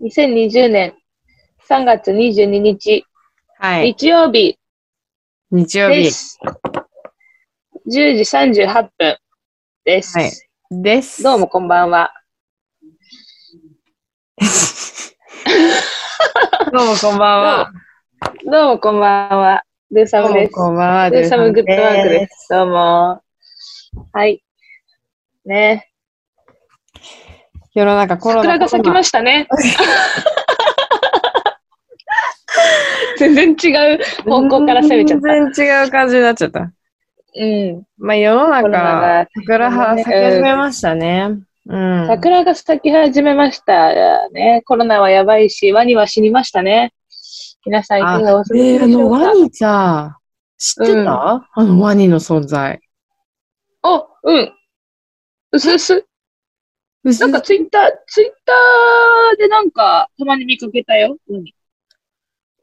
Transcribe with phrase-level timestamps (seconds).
[0.00, 0.94] 2020年
[1.68, 3.04] 3月22日、
[3.58, 3.94] はい。
[3.94, 4.56] 日曜日
[5.50, 6.38] 日曜日です。
[7.88, 9.18] 10時38分
[9.84, 10.16] です。
[10.16, 10.30] はい
[10.70, 11.22] です。
[11.24, 12.12] どうもこんばんは。
[16.72, 17.72] どうもこんばんは。
[18.44, 19.64] どうもこんばんは。
[19.90, 20.52] ルーサムです。
[20.52, 21.10] こんばんは。
[21.10, 22.48] ルーサムグッドワークでです。
[22.50, 23.22] どうも。
[24.12, 24.44] はい。
[25.46, 25.90] ね
[27.78, 28.42] 世の中コロナ。
[28.42, 29.46] 桜が咲きましたね。
[33.18, 33.54] 全然違
[33.94, 35.28] う方向から攻めちゃった。
[35.28, 36.72] 全然違う感じになっちゃった。
[37.36, 37.82] うん。
[37.98, 41.38] まあ世の中が、桜は咲き始めましたね。
[41.68, 42.06] うん。
[42.08, 44.62] 桜が咲き始めましたね。
[44.66, 46.92] コロナはやばいし、ワニは死にましたね。
[47.64, 49.18] 皆さんいかがお過ごしで、あの、でしょうか？
[49.28, 50.18] ワニさ、
[50.58, 52.80] 知ってた、うんあのワニの存在。
[53.82, 54.52] あ、うん。
[55.52, 56.07] うすうす。
[57.04, 61.16] なんかツイッター、ツイッターでなんかたまに見かけたよ。
[61.28, 61.44] うん。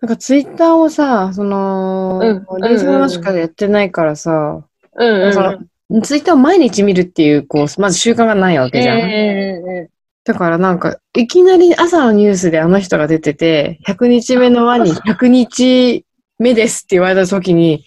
[0.01, 4.63] なんかツイッターをさ、その、うんレースのしかやってないからさ、
[4.97, 6.01] うんうん。
[6.01, 8.99] ツイッターを毎日見るっていう、こう、まず習慣がないわけじゃん。
[8.99, 9.89] うんうんう
[10.25, 16.03] だからなんか、いきなり朝のニュースであの人が出てて、100日目のワニ、 100日
[16.39, 17.85] 目ですって言われた時に、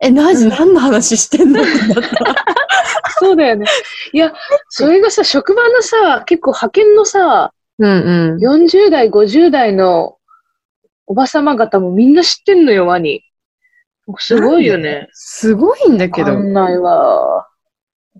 [0.00, 2.59] え、なじ、うん何の話してんのってなった。
[3.20, 3.66] そうだよね。
[4.12, 4.32] いや、
[4.70, 8.38] それがさ、職場のさ、結構派遣のさ、うんうん。
[8.38, 10.16] 40代、50代の
[11.06, 13.22] おばさま方もみんな知ってんのよ、ワニ。
[14.18, 15.08] すごいよね。
[15.12, 17.46] すごいんだけど、わかんないわ。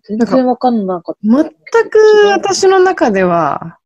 [0.05, 1.45] 全然わかんなかっ全
[1.91, 3.79] く私の中では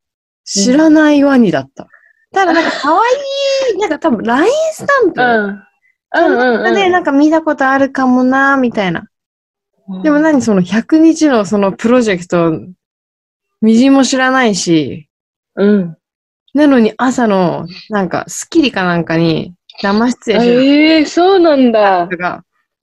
[0.44, 1.88] 知らないワニだった。
[2.32, 5.14] ただなんか可愛い、なんか多分 LINE スタンプ。
[5.14, 5.38] た。
[5.38, 5.64] うん。
[6.14, 6.74] うんうんうん。
[6.74, 9.08] で、なんか見たことあるかもな、みたいな。
[10.02, 12.52] でも何その100日のそのプロジェクト、
[13.60, 15.08] みじんも知らないし、
[15.56, 15.96] うん。
[16.54, 22.08] なのに朝の、なんか、スッキリかなんかに生出演してええー、そうなんだ。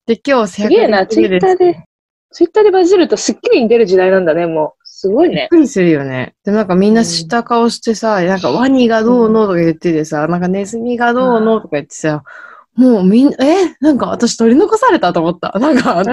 [0.06, 1.84] で、今日すげえな、ツイッターで、
[2.30, 4.82] ツイッターでバズるとスッキリに出る時代なんだね、もう。
[4.84, 5.34] すごいね。
[5.34, 6.34] びっくりするよね。
[6.44, 12.22] で、なんかみんな知った顔してさ、なんかワニがどうのとか言っててさ、なんかネズミがどうのとか言ってさ、
[12.74, 15.52] もうみんな、えなんか私取り残されたと思った。
[15.58, 16.02] なんか、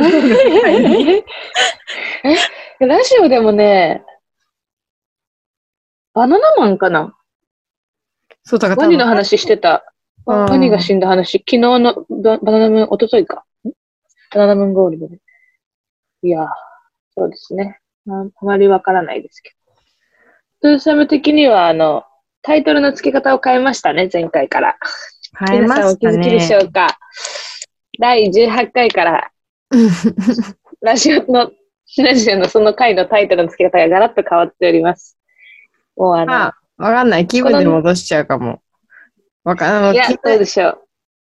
[2.80, 4.04] えラジオでもね、
[6.14, 7.16] バナナマンかな？
[8.44, 9.86] そう、だからワニの話してた。
[10.26, 13.46] うんワニが死んだ話、昨日のババナナムーン、おとといか？
[13.66, 13.70] ん
[14.36, 15.18] バナナムーンゴールドで。
[16.22, 16.48] いやー、
[17.16, 17.80] そうですね。
[18.10, 19.74] ああまりわからないですけど。
[20.62, 22.04] トゥーサム的には、あの、
[22.44, 24.78] タイトルの付け方を変えましたね、前回から。
[25.38, 26.66] 変えま皆さんお気づきでしょね。
[26.66, 26.98] うか？
[28.00, 29.32] 第18回から、
[30.82, 31.52] ラジオの、
[31.98, 35.18] ラジオのその回のタイトルの付け方がガラッと変わっております。
[35.98, 37.28] もうあの、まあ、わかんない。
[37.28, 38.62] 気分で戻しちゃうかも。
[39.44, 40.80] わかんいや、気どうでしょ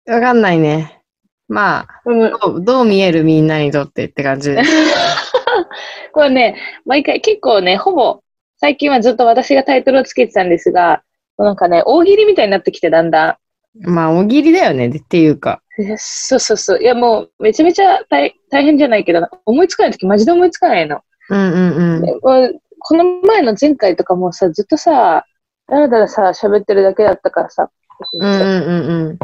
[0.07, 0.13] う。
[0.13, 1.01] わかんないね。
[1.49, 4.63] まあ、うんどうどう見えるみんなにとってって感じで。
[6.13, 8.21] これね、毎回結構ね、ほぼ、
[8.59, 11.03] 最近はずっと私がタイトルをつけてたんですが、
[11.39, 13.39] なんかね、大喜利みたいになってきて、だんだ
[13.81, 15.63] まあ、大喜利だよねっていうか。
[15.99, 16.83] そうそうそう。
[16.83, 21.01] いや、もう、めちゃめちゃ大大変じゃないけど、思いつかないときマジで思いつかないの。
[21.29, 22.03] うんうんうん。
[22.03, 25.25] でこの前の前回とかもさ、ずっとさ、
[25.69, 27.71] だらだらさ、喋ってるだけだったからさ、
[28.13, 29.19] うんうんうんうん。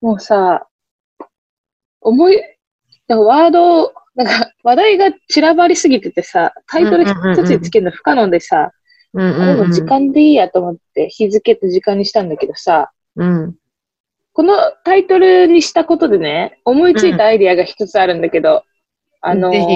[0.00, 0.66] もうさ、
[2.00, 2.42] 思い、
[3.06, 8.72] なんかワード、なんか話題が散らばりすぎててさ、タイトル一つにつけるの不可能でさ、
[9.14, 13.54] うんうんあでも時間でいいやと思って日付と時間にしたんだけどさ、うん。
[14.34, 14.54] この
[14.84, 18.64] タイトルにしたことでね、思いついたアイディアが一つあるんだけど、
[19.20, 19.66] あのーぜひ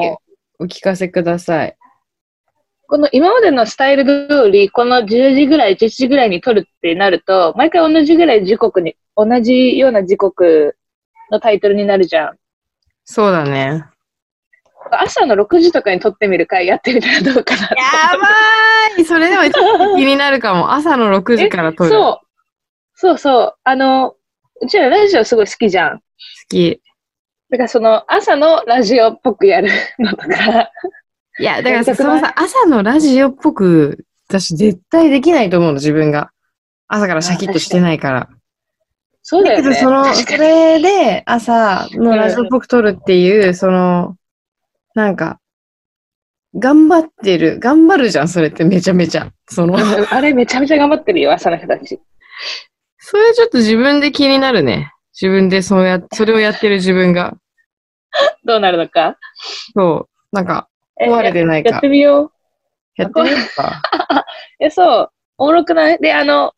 [0.58, 1.76] お聞かせください。
[2.88, 10.76] この今までのスタイル通り、この10時ぐらい、11時ぐらいに撮るってなると、毎回同じぐらい時刻に、同じような時刻
[11.30, 12.38] のタイトルになるじゃん。
[13.04, 13.84] そうだね。
[14.90, 17.82] 朝の6時とかに撮ってみる回やってみたらどうかなとや
[18.18, 20.72] ばーいそれでもちょっと気になるかも。
[20.72, 21.90] 朝の6時から撮る。
[21.90, 22.26] 好そう。
[22.94, 23.54] そうそう。
[23.64, 24.14] あの、
[24.62, 26.00] うちらラジオすごい好きじゃん。
[26.48, 26.80] き。
[27.50, 30.70] だからその朝のラジオっぽくやるのとか。
[31.38, 36.30] いや、だからさ、そのさ、朝のラジオっぽく、私絶対できないと思うの、自分が。
[36.88, 38.20] 朝からシャキッとしてないから。
[38.20, 38.28] だ
[39.22, 39.62] そうだよね。
[39.62, 44.16] けどその、それで朝のラジオっぽく撮るっていう、その、
[44.94, 45.38] なんか、
[46.54, 49.30] 頑張ってる、頑張るじゃん、それってめちゃめちゃ。
[49.48, 52.00] その、う んあれめちゃめちゃ頑張ってるよ、朝の人たち。
[53.08, 54.92] それちょっと自分で気になるね。
[55.14, 57.34] 自分でそうや、 それをやってる自分が。
[58.44, 59.16] どうなるのか？
[59.74, 60.34] そう。
[60.34, 60.68] なんか、
[61.00, 63.02] え壊れてないかややってみよう。
[63.02, 63.80] やってみようか。
[64.58, 65.10] え、そう。
[65.38, 65.98] おもろくない？
[65.98, 66.52] で、あの、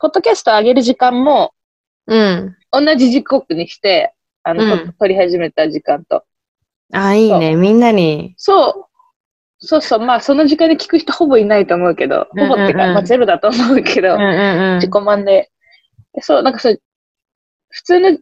[0.00, 1.52] ポッドキャスト上げる時間も
[2.06, 2.56] うん。
[2.72, 6.24] 同じ時刻にして、あの、うんと撮り始めた時間と。
[6.94, 7.56] あ、いいね。
[7.56, 8.34] みんなに。
[8.38, 8.89] そう。
[9.60, 10.00] そうそう。
[10.00, 14.16] まあ、その時間で聞く人ほぼいないと思うけど、ほぼってか、まあ、ゼロだと思うけど、
[14.76, 14.88] 自。
[14.88, 15.50] 己満で。
[16.20, 16.80] そう、なんかそう、
[17.68, 18.18] 普通の、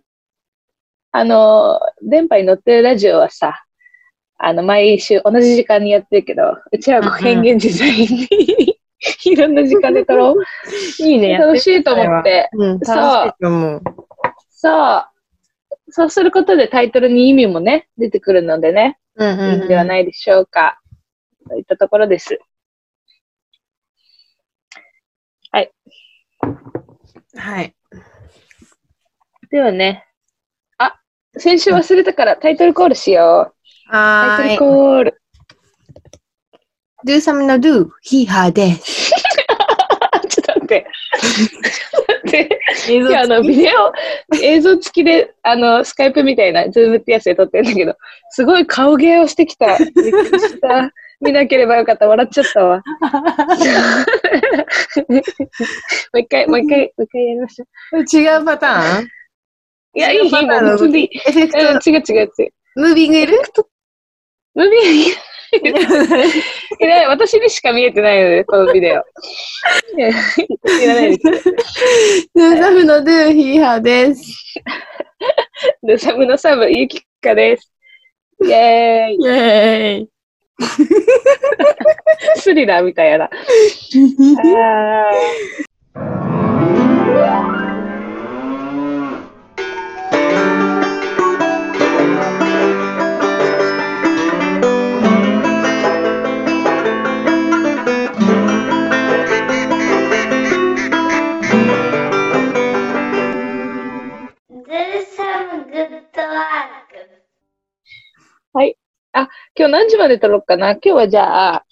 [1.12, 3.64] あの、電波に乗ってるラジオはさ、
[4.36, 6.42] あの、毎週同じ時間にやってるけど、
[6.72, 8.78] うちらは変幻自在に、
[9.24, 10.42] いろんな時間で撮ろう。
[11.02, 11.38] いいね。
[11.38, 12.50] 楽しいと思って。
[12.82, 13.82] そう。
[14.50, 15.04] そう。
[15.90, 20.80] そうすることでタイトルに意味もね、出てくるのでね、うんうん、いいんではないでしょうか。
[21.48, 22.38] といったところです。
[27.38, 27.74] はい。
[29.50, 30.06] ではね、
[30.78, 31.00] あ、
[31.36, 33.90] 先週忘れたからタイトルコールしよう。
[33.90, 34.70] タイトル。
[34.70, 35.22] コール。
[37.06, 39.10] do some no do, he, her です。
[40.28, 40.86] ちょっと待って。
[42.08, 42.60] 待って。
[42.88, 43.92] 映いや、あの、ビデオ、
[44.42, 47.94] 映像付きで、あの、スカイプみたいな、ズームってやつで撮ってるんだけど、
[48.30, 49.78] すごい顔芸をしてきた。
[49.78, 50.92] びっくりした。
[51.20, 52.06] 見なければよかった。
[52.06, 52.82] 笑っちゃったわ。
[55.08, 55.16] も
[56.14, 57.98] う一回、もう一回、もう一回やりましょう。
[58.00, 59.08] 違うパターン？
[59.94, 61.10] いや、いい、いい、パターにいい。
[61.26, 62.52] エフェクうん、ト、違う違う違う。
[62.76, 63.40] ムービングいる？
[64.54, 65.10] ムービー、
[65.50, 69.02] いや私にしか見えてないので、このビデオ。
[69.98, 70.02] い
[70.86, 71.48] らないです。
[72.36, 74.44] do some no do, he, her です。
[75.82, 77.72] で、サブのサブ、ゆきかです。
[78.42, 79.14] イェーイ。
[79.14, 80.08] イェーイ。
[82.36, 83.24] スリラーみたいやな。
[83.24, 83.28] あ
[108.54, 108.87] Do
[109.24, 109.28] work.
[109.56, 110.72] 今日何時まで撮ろうかな？
[110.72, 111.66] 今日はじゃあ、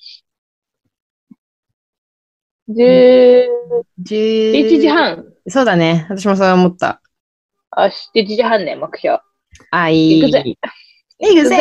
[2.69, 3.47] 10
[4.03, 4.89] 11時。
[4.89, 5.25] 半。
[5.49, 6.07] そうだね。
[6.11, 7.01] 私もそう思った。
[7.71, 9.21] あ、7時半ね、目標。
[9.71, 10.21] あ、いい。
[10.21, 10.45] 行くぜ。
[11.19, 11.57] 行くぜ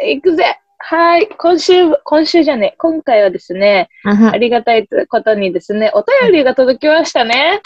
[0.00, 1.28] 行くぜはい。
[1.28, 1.72] 今週、
[2.04, 7.62] 今週じゃね、今回はですね、うんありがたいことにですね、お便りが届きましたね。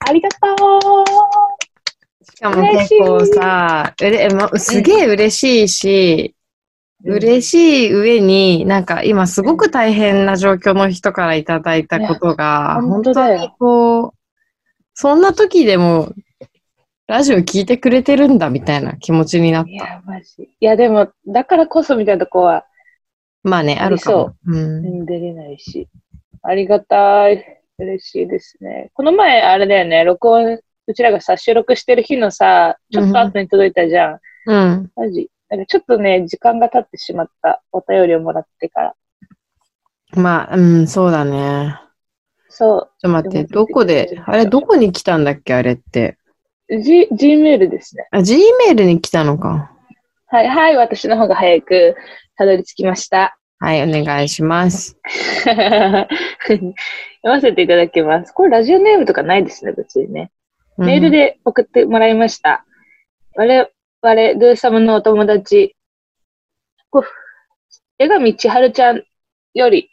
[0.00, 0.58] ありがとう
[2.22, 4.28] しかも結構さ、うれ
[4.58, 6.34] すげえ嬉しいし、
[7.04, 14.12] 嬉しい上に、なんか今すごく大変な状況の人からいただいたことが、本本当だよ当にこう、
[14.94, 16.12] そんな時でも、
[17.08, 19.70] ラジオ聞いてくれてるんだみたいな気持ちになった。
[19.70, 20.42] いや、マジ。
[20.42, 22.64] いや、でも、だからこそみたいなとこは、
[23.42, 24.34] まあね、あるかも。
[24.46, 24.56] うん。
[24.56, 24.58] う
[25.02, 25.88] ん出れないし。
[26.42, 27.62] ありがたい。
[27.78, 28.90] 嬉しいですね。
[28.94, 34.20] この前、あれだよね、録音、うちらがさ、収録してる日のさ、ちょっと後に届いたじゃん。
[34.46, 34.90] うん。
[34.96, 35.28] マジ。
[35.48, 37.62] なんかちょっとね、時間が経ってしまった。
[37.72, 38.94] お便りをもらってから。
[40.14, 41.78] まあ、うん、そうだね。
[42.48, 46.18] そちょっと待って、どこで、あれ、どこに来たんだっけ、あれって。
[46.68, 46.82] う。
[46.82, 48.08] G、Gmail ですね。
[48.10, 49.70] あ、Gmail に来たのか。
[50.26, 51.96] はい、はい、私の方が早く
[52.36, 53.38] たどり着きました。
[53.58, 54.98] はい、お願いします。
[55.44, 56.74] 読
[57.22, 58.32] ませていただきます。
[58.32, 60.30] これラジオネームとかないですね、別にね。
[60.78, 62.64] メールで送ってもらいました。
[63.34, 63.70] 我々、
[64.02, 65.76] ドゥーサムのお友達、
[66.90, 67.04] こ
[67.98, 69.02] 江上千春ちゃん
[69.54, 69.90] より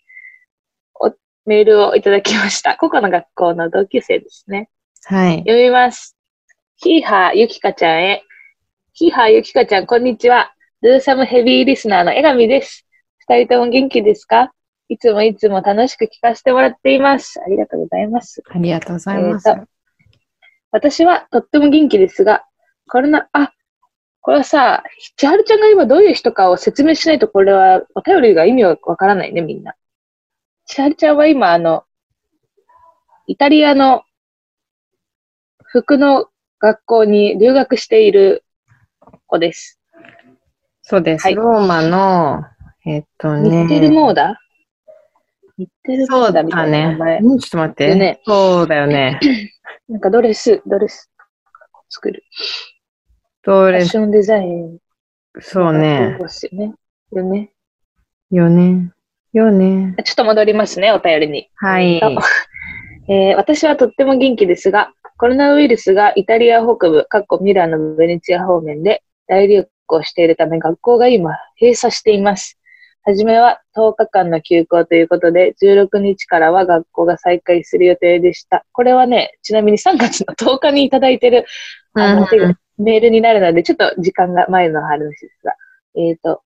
[0.95, 1.13] お
[1.45, 2.75] メールをいただきました。
[2.75, 4.69] 個々の学校の同級生ですね。
[5.05, 5.39] はい。
[5.39, 6.17] 読みます。
[6.77, 8.23] ヒーハーゆきかちゃんへ。
[8.93, 10.53] ヒーハーゆきかちゃん、こんにちは。
[10.81, 12.85] ドゥーサムヘビーリスナーの江上です。
[13.19, 14.53] 二人とも元気ですか？
[14.87, 17.39] いつもいつも楽しく聞かせてもらっています。
[17.45, 18.41] ありがとうございます。
[18.49, 19.49] ありがとうございます。
[19.49, 19.67] えーと
[20.71, 22.43] 私はとっても元気ですが、
[22.87, 23.51] コロナ、あ、
[24.21, 24.83] これはさ、
[25.17, 29.75] 千春ちゃんが今どういう人かを説明しないと、これはお便りが意味わからないね、みんな。
[30.65, 31.83] 千春ちゃんは今、あの、
[33.27, 34.03] イタリアの
[35.63, 36.27] 服の
[36.59, 38.43] 学校に留学している
[39.27, 39.79] 子です。
[40.81, 41.23] そうです。
[41.23, 42.43] はいローマの、
[42.85, 43.49] えっとね。
[43.49, 44.39] ニッテルモーダ？
[45.57, 47.19] ニッテルモそうだーダみたいな名ね前。。
[47.19, 47.95] うんちょっと待って。
[47.95, 49.19] ねそうだよね。
[49.89, 51.09] なんかドレス、ドレス
[51.89, 52.23] 作る。
[53.43, 54.77] どれファッションデザイン。
[55.39, 56.15] そうね。
[56.19, 56.75] ですよね。
[57.11, 57.51] よね。
[58.29, 58.91] よね。
[59.33, 59.95] よね。
[60.05, 61.49] ちょっと戻りますね、お便りに。
[61.55, 61.95] はい。
[63.07, 72.58] え ー私はとっても元気ですが、コロナウイルスがイタリア北部、かっこミラノ、ベネチア方面で大流行しているため、学校が今閉鎖しています。
[73.09, 78.67] はじめは10日間の休校ということで、16日からは学校が再開する予定でした。
[78.71, 81.47] これはね、ちなみに3月の10日にいただいてる、
[81.95, 85.53] あの、うんメールになるので、ちょっと時間が前の話ですが、
[85.95, 86.43] えっ、と、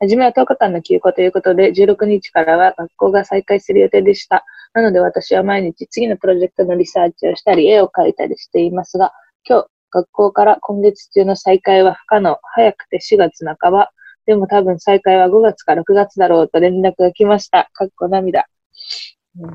[0.00, 4.46] はじめは10日間の休校ということで、16日からは学校が再開する予定でした。
[4.72, 9.12] なので私は毎日次のプロジェクトのリサーチをしたり、絵を描いたりしていますが、
[9.46, 12.38] 今日、学校から今月中の再開は不可能。
[12.54, 13.90] 早くて4月半ば。
[14.26, 17.70] でも多分再開は5月か6月だろうと連絡が来ました。
[17.72, 18.46] かっこ涙。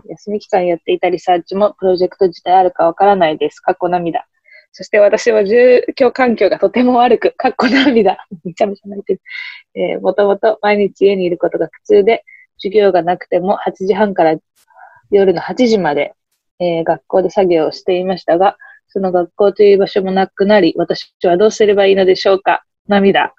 [0.07, 3.59] 休み期間やっていたリサーチもプロジェクト自体あるかわからないです。
[3.59, 4.25] かっこ涙。
[4.71, 8.17] そして私は住居環境がとても悪く、かっこ涙。
[8.45, 9.21] めちゃめちゃ泣いてる。
[9.75, 12.23] えーもともと毎日家にいることが苦痛で、
[12.57, 14.37] 授業がなくても8時半から
[15.09, 16.13] 夜の8時まで、
[16.59, 23.33] えー学校で作業をしていましたが、その学校という場所もなくなり、私はどうすればいいのでしょうか涙。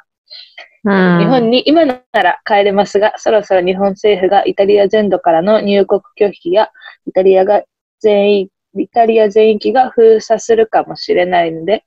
[0.84, 6.70] うん日本に今なら帰れますが、そろそろ日本政府がイタリア全土からの入国拒否や、
[7.06, 7.62] イタリアが
[8.00, 11.84] 全員、イタリア全域が封鎖するかもしれないので、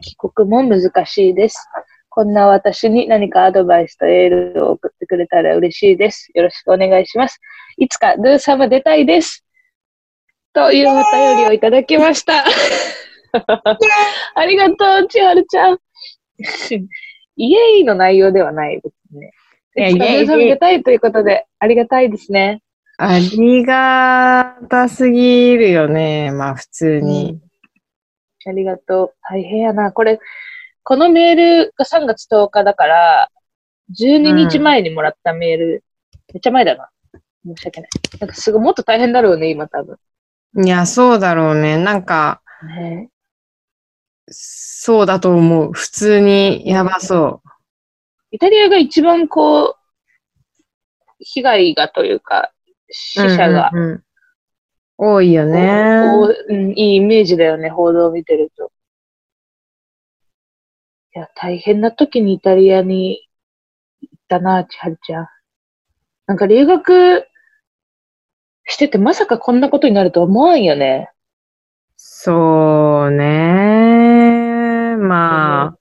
[0.00, 1.68] 帰国も難しいです。
[2.10, 6.30] こんな私に何かアドバイスとエールを送ってくれたら嬉しいです。
[6.34, 7.40] よろしくお願いします。
[7.76, 9.44] いつかドゥサム出たいです。
[10.52, 12.44] というお便りをいただきました。
[14.34, 15.78] ありがとう、千春ちゃん。
[17.38, 19.32] イエイの内容ではないですね。
[19.76, 22.62] いやいつかドゥサム出たいということで、ありがたいですね。
[22.98, 26.32] ありがたすぎるよね。
[26.32, 27.40] まあ普通に。
[28.44, 29.14] ありがとう。
[29.30, 29.92] 大変やな。
[29.92, 30.18] これ、
[30.82, 33.30] このメールが3月10日だから、
[33.96, 35.84] 12日前にもらったメール、
[36.34, 36.90] めっちゃ前だな。
[37.46, 37.90] 申し訳ない。
[38.20, 39.96] なんかすごい、もっと大変だろうね、今多分。
[40.64, 41.78] いや、そうだろうね。
[41.78, 43.10] なんか、ね
[44.30, 45.72] そうだと思う。
[45.72, 47.42] 普通にやばそ
[48.30, 49.74] イタリアが一番こう、
[51.20, 52.52] 被害がというか、
[52.90, 53.28] 死う。
[53.30, 54.02] 者がうんうんうん
[55.00, 56.02] 多いよね。
[56.74, 58.72] いいイメージだよね、報道を見てると。
[61.14, 63.28] いや、大変な時にイタリアに
[64.00, 65.28] 行ったな、千春ちゃん。
[66.26, 67.28] なんか留学
[68.64, 71.12] しててまさかこんなことになるとは思わんよね。
[71.96, 73.87] そうね。
[75.08, 75.78] まあ、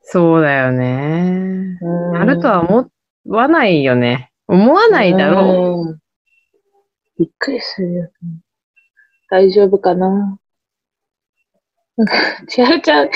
[0.00, 1.78] そうだよね。
[1.80, 2.90] うんやるとは思
[3.26, 4.32] わないよね。
[4.48, 5.98] 思わないだろうん
[7.18, 8.10] びっくりするよ。
[9.30, 10.38] 大丈夫かな？
[11.96, 12.14] なんか、
[12.48, 13.10] 千春ちゃん、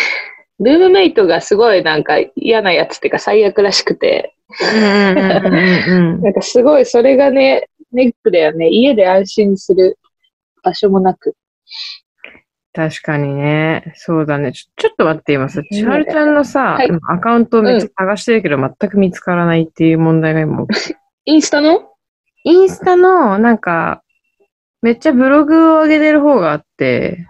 [0.60, 4.34] ルームメイトがすごいなんか嫌なやつっていうか最悪らしくて、
[4.70, 8.68] なんかすごいそれがね、ネックだよね。
[8.68, 9.98] 家で安心する
[10.62, 11.34] 場所もなく。
[12.76, 13.94] 確かにね。
[13.96, 14.52] そうだね。
[14.52, 21.88] ちょちょっと待って、今さ、うん千春ちゃんのさ、はい今アカウントをめっちゃ探してるけど、全く見つからないっていう問題が今起きてインスタの？
[22.44, 24.02] インスタの、なんか、
[24.82, 27.26] めっちゃブログを上げてる方があって、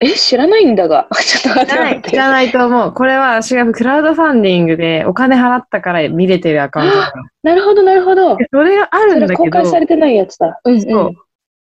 [0.00, 1.06] え、知らないんだが。
[1.20, 2.10] ちょっと待って知らない、待って。
[2.10, 2.92] 知らないと思う。
[2.92, 7.24] これは私がクラウドファンディングでお金払ったから見れてるアカウントだから。
[7.42, 8.36] なるほど、なるほど。
[8.36, 10.60] でそれがあるんだけど、公開されてないやつだ。
[10.64, 10.80] うん、うん。
[10.80, 11.12] そう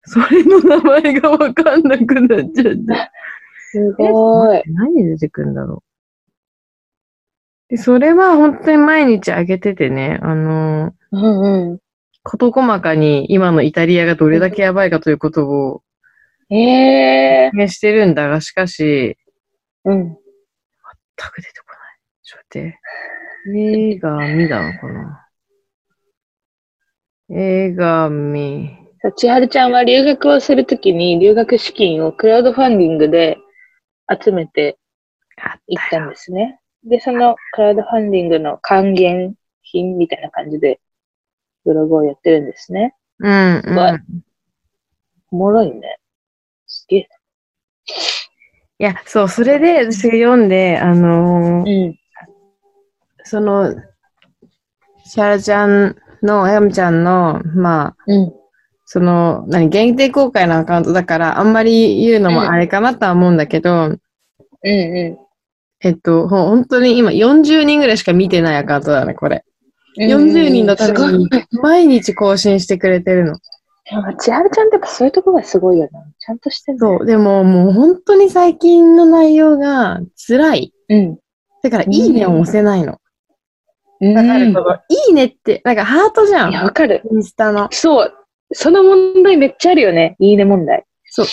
[0.05, 3.11] それの名前がわかんなくなっちゃって。
[3.71, 4.61] すごい。
[4.67, 5.83] 何で出てくるんだろ
[7.69, 7.69] う。
[7.69, 11.81] で、それは本当に毎日上げててね、あのー、うんう
[12.23, 15.83] 事細かに今のイタリアがどれだけやばいかということを
[16.49, 16.55] ん。
[16.55, 19.17] ええ説明してるんだが、しかし、
[19.85, 20.03] うん。
[20.03, 20.15] 全
[21.31, 21.99] く出てこない。
[22.23, 22.79] ちょっと待って。
[23.55, 25.27] 映画見だのかな
[27.29, 28.82] 映画見。
[29.03, 33.37] さ千春ちゃんは留学をするときに留学資金をクラウドファンディングで
[34.09, 34.77] 集めて
[35.37, 36.61] あ行ったんですね。
[36.85, 40.79] で、そのクラウドファンディングの還元品みたいな感じで
[41.65, 42.95] ブログをやってるんですね。
[43.19, 43.75] うん、うん。
[43.75, 43.99] わ
[45.31, 45.99] おもろいね。
[46.65, 47.09] すげえ。
[48.79, 51.99] いや、そう、それで私が読んで、あのーうん。
[53.25, 53.75] その、
[55.03, 58.42] シャラちゃんの、ヤムちゃんの、まあ、うん。
[58.93, 63.97] その、何、限定公開のアカウントだから、あんまり言うのもあれかなとは思うんだけど、うん
[64.61, 65.17] う
[65.81, 69.43] えっと、ほ本当に今40人ぐらいしか見てないアカウントだね、これ。
[69.97, 69.99] ん。
[69.99, 71.27] 40人のために。
[71.53, 73.39] 毎日更新してくれてるの。
[74.19, 75.99] 千春ちゃんってやっぱそういうとこがすごいよな。
[76.19, 77.05] ちゃんとしてんそう。
[77.07, 80.73] でも、もう本当に最近の内容が辛い。
[80.89, 81.17] うん。
[81.63, 82.99] だから、いいねを押せないの。
[84.01, 84.13] うん。
[84.13, 86.65] だから、いいねって、なんかハートじゃいや、ん。
[86.65, 87.01] わかる。
[87.11, 87.69] インスタの。
[87.71, 88.13] そう。
[88.53, 90.15] その問題めっちゃあるよね。
[90.19, 90.85] いいね問題。
[91.05, 91.25] そう。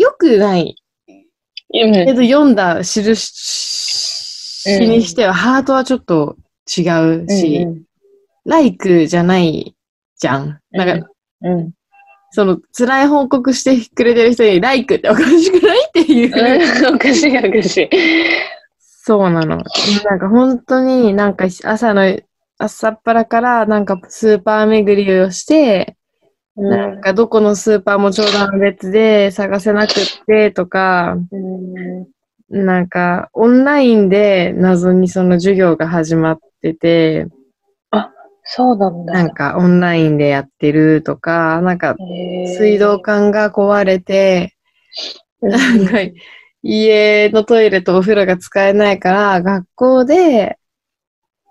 [0.00, 0.76] よくない。
[1.08, 1.92] うん。
[1.92, 3.10] けど、読んだ印
[4.80, 6.82] にしては、ハートはちょっと違
[7.24, 7.82] うし、うん
[8.44, 9.74] ライクじゃない
[10.18, 10.58] じゃん。
[10.70, 11.08] なんか、
[11.42, 11.72] うん。
[12.30, 15.78] その辛い報告してくれてる人にライクっておかしくない？
[15.86, 16.86] っていう。
[16.88, 17.90] うん、おかしいおかしい。
[18.78, 19.46] そうなの。
[19.46, 22.18] なんか本当になんか朝の、
[22.56, 25.97] 朝っぱらからなんかスーパー巡りをして、
[26.58, 29.94] なんかどこのスーパーも長蛇の列で探せなくっ
[30.26, 32.06] てとか、うん。
[32.50, 37.26] なんかオンラインで謎にその授業が始まってて、
[38.50, 39.12] そうなんだ。
[39.12, 44.54] なんかオンラインでやってるとか、なんか水道管が壊れて、
[45.42, 45.98] なんか
[46.62, 50.58] 家のトイレとお風呂が使えないから、学校で、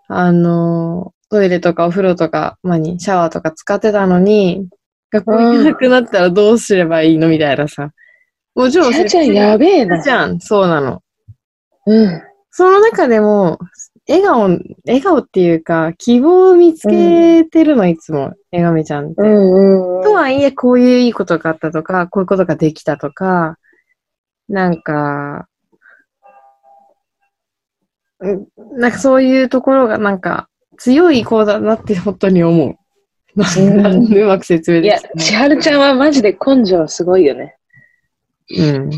[0.07, 4.67] あの、トイレとかお風呂とか、まあに、シャワーとか使ってたのに、
[5.11, 7.91] 学校行けなくなったらどうすればいいのみたいなさ。
[8.55, 10.01] もちろん、ちゃちゃんやべえな。
[10.01, 10.39] じゃん。
[10.39, 11.01] そうなの。
[11.85, 12.21] うん。
[12.49, 13.59] その中でも、
[14.07, 19.21] 笑顔、笑顔っていうか、希望を見つけてるの、いつも、えがめちゃんって。
[19.21, 20.03] うんうん。
[20.03, 23.57] とはいえ、こういういいことがあったとか、こういうことができたとか、
[24.49, 25.47] なんか、
[28.19, 28.47] うん
[28.79, 32.75] なんかそういうところがなんか強い子だなって本当に思う。
[33.37, 37.57] うまく説明できて、ない千春ちゃんはマジで根性すごいよね。
[38.49, 38.89] うん。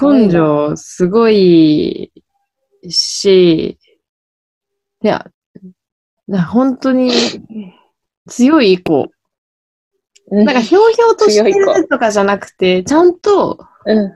[0.00, 2.12] 根性すごい
[2.88, 3.78] し、
[5.02, 5.26] いや、
[6.28, 7.10] な本当に
[8.28, 9.08] 強い子。
[10.30, 10.44] うん。
[10.44, 14.12] なんかひょうひょうとしてるとかじゃなくて、ちゃんとうん。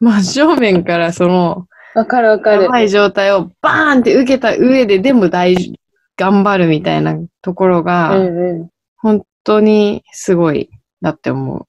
[0.00, 2.62] 真正面からその、わかるわかる。
[2.62, 5.74] やばい状態をバーンって受けた上ででも大丈
[6.16, 8.70] 頑張るみたいなところが、うんうん。
[9.02, 11.66] 本当にすごいなって思う。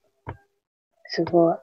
[1.06, 1.54] すごい。
[1.54, 1.58] っ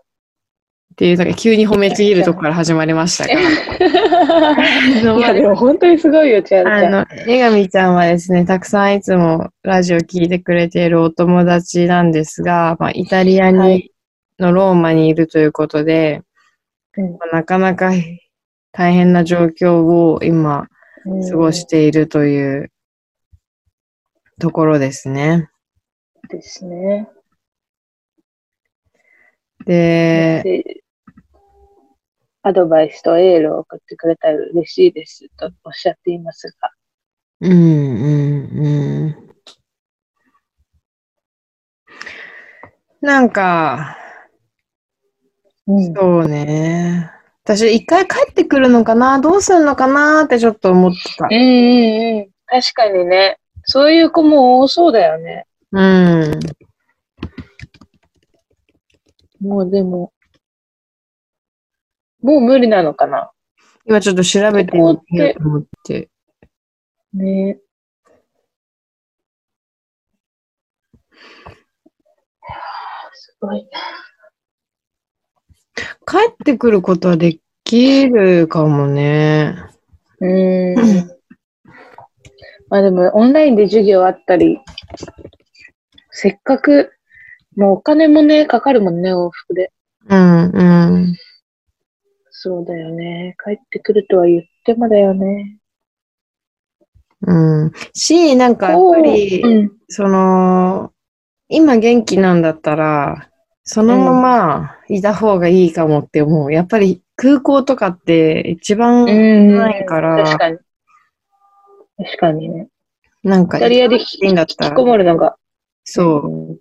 [0.95, 3.33] ていう、なんか急に褒めちぎるとこから始まりましたが。
[5.17, 6.67] いや、でも本当にすごいよ、ちゃん。
[6.67, 13.91] あの、えがみちゃんはですね、たくさんいつもラジオ聞いてくれているお友達なんですが、まあ、イタリアに、はい
[14.39, 16.21] のローマにいるということで、
[16.97, 17.91] うんまあなかなか
[18.71, 20.67] 大変な状況を今
[21.29, 22.71] 過ごしているという
[24.39, 25.49] ところですね。
[26.29, 27.09] ですね。
[29.65, 30.83] で、で、
[32.43, 36.71] アドバイスとエールを送ってくれたら嬉しいですとおっしゃっていますが。
[37.41, 37.59] うん、うん、
[38.57, 39.15] うん。
[43.01, 43.97] なんか、
[45.67, 45.93] うん。
[45.93, 47.11] そうね。
[47.43, 49.19] 私、一回帰ってくるのかな？
[49.19, 51.33] どうするのかなってちょっと思ってたうん。
[51.33, 52.29] うんうん。
[52.45, 53.37] 確かにね。
[53.63, 55.45] そういう子も多そうだよね。
[55.71, 56.39] うん。
[59.39, 60.11] もうでも、
[62.21, 63.31] もう無理なのかな。
[63.85, 65.03] 今ちょっと調べてみようと
[65.39, 66.09] 思って。
[67.13, 67.59] ね
[73.13, 73.69] すごいね。
[76.05, 79.55] 帰ってくることはできるかもね。
[80.19, 81.09] うーん。
[82.69, 84.59] まあでも、オンラインで授業あったり、
[86.21, 86.91] せっかく、
[87.55, 89.71] もうお金もね、かかるもんね、往復で。
[90.09, 90.63] うん、う
[91.11, 91.15] ん。
[92.29, 93.37] そうだよね。
[93.41, 95.59] 帰ってくるとは言ってもだよね。
[97.21, 97.33] う
[97.67, 97.71] ん。
[97.93, 99.71] し、なんかやっぱり、うん。
[99.87, 100.91] その、
[101.47, 103.29] 今元気なんだったら、
[103.63, 106.51] そのままいた方がいいかもって思う。
[106.51, 109.55] やっぱり空港とかって一番うん。
[109.55, 110.57] ないから、確かに。
[111.97, 112.67] 確かにね。
[113.23, 114.05] なんか、イタリアで引
[114.47, 115.37] きこもるのが。
[115.91, 116.27] そう。
[116.27, 116.57] うん。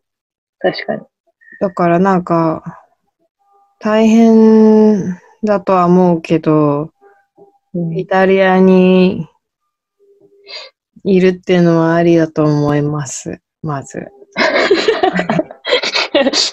[0.59, 1.03] 確かに。
[1.61, 2.63] だからなんか、
[3.81, 6.91] 大変だとは思うけど、
[7.75, 9.29] うんイタリアに
[11.05, 13.41] いるっていうのはありだと思います。
[13.63, 14.09] まず。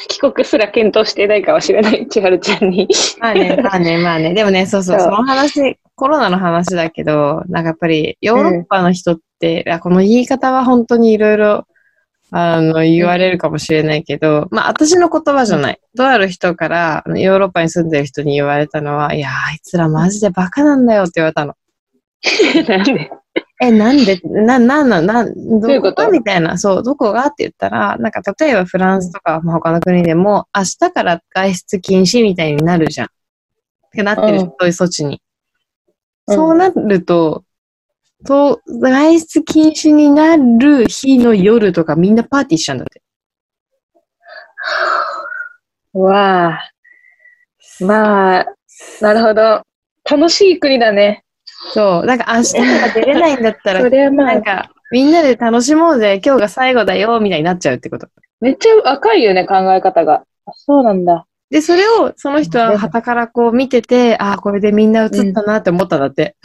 [0.07, 2.87] 帰国すら検討していないかもしれない、千春ちゃんに。
[3.19, 4.33] まあね、まあね、まあね。
[4.33, 11.65] でもね、そうそう、そうその話、コロナの話だけど、なんかやっぱりヨーロッパの人って、あこの言い方は本当にいろいろ、
[12.31, 15.79] あの、言われるかもしれないけど、まあ私の言葉じゃない。
[15.95, 21.53] とある人から、ヨーロッパに住んでる人に言われたのは、いや、あいつらマジでバカなんだよって言われたの。
[22.67, 23.11] なんで？
[23.61, 27.25] え、なんで、な、なんなん、なん、どういうこがみたいな、そう、どこが？
[27.27, 33.07] って言ったら、なんか例えばフランスとか、まあ、他の国でも、明日から外出禁止みたいになるじゃん。
[33.07, 33.09] っ
[33.91, 34.45] てなってる、うん。
[34.47, 35.21] そういう措置に。
[36.27, 36.35] うん。
[36.35, 37.43] そうなると、
[38.25, 43.01] と、外出禁止になる日の夜とかみんなパーティーしちゃうんだって。
[45.93, 46.71] わあ。
[47.79, 48.45] まあ、
[49.01, 49.61] なるほど。
[50.09, 51.23] 楽しい国だね。
[51.73, 58.07] そう、なんか明日から出れないんだったらそ、れはまあなん、か、みんなで楽しもうぜ、今日が最後だよ、みたいになっちゃうってこと。
[58.41, 60.23] めっちゃ若いよね、考え方が。
[60.45, 61.25] あそうなんだ。
[61.49, 66.35] で、それをその人は旗からこう見てて、ああ、これでみんな映ったなって思ったんだって。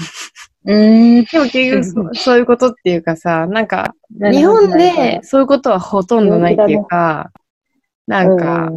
[0.65, 1.25] うーん。
[1.25, 3.95] でも結局そうそういうことっていうかさ、なんか、
[4.33, 7.31] 日本でそういうことはほとんどないっていうか、
[8.07, 8.71] なんか、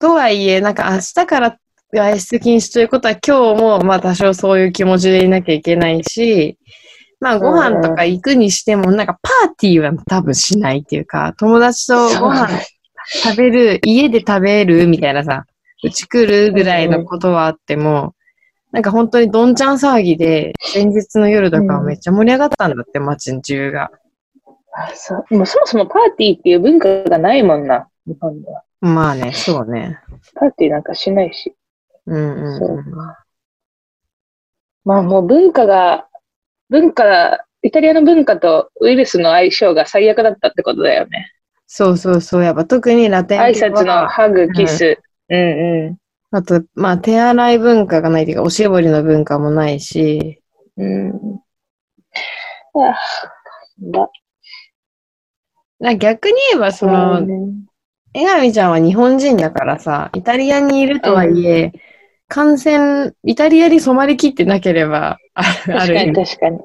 [0.00, 1.58] とはいえ、なんか明日から
[1.92, 6.58] 外出禁止ということは今日もまあ多少そういう気持ちでいなきゃいけないし、
[7.20, 12.48] まあご飯とか行くにしてもなんかパーティーは多分しないっていうか、友達とご飯
[13.06, 15.44] 食べる、家で食べるみたいなさ、
[15.82, 18.14] うち来るぐらいのことはあっても、
[18.74, 23.92] なんか本当にどんちゃん騒ぎで、前日の夜とかはめっちゃ盛り上がったんだって、街中が。
[24.76, 28.64] あそうもうそもそもパーティーっていう文化がないもんな、日本では。
[28.80, 30.00] まあね、そうね。
[30.34, 31.54] パーティーなんかしないし。
[32.06, 32.84] うんうん、そううん。
[34.84, 36.08] まあもう文化が、
[36.68, 41.30] 文化、イタリアの文化とウイルスの相性が最悪だったってことだよね。
[41.68, 42.42] そうそうそう。
[42.42, 44.98] やっぱ特にラテン挨系は拶のハグ、キス。
[45.28, 45.98] うんう
[46.34, 50.42] あと、まあ手洗い文化がないというか、おしぼりの文化もないし、
[50.76, 51.10] ん。
[51.10, 51.40] うん。
[55.86, 57.24] あ逆に言えば、その、
[58.14, 61.72] 江上ちゃんは日本人だからさ、イタリアにいるとはいえ、
[62.26, 66.14] 感染、イタリアに染まりきってなければ、ある、あ確かに。
[66.14, 66.58] 確かに。
[66.58, 66.64] こ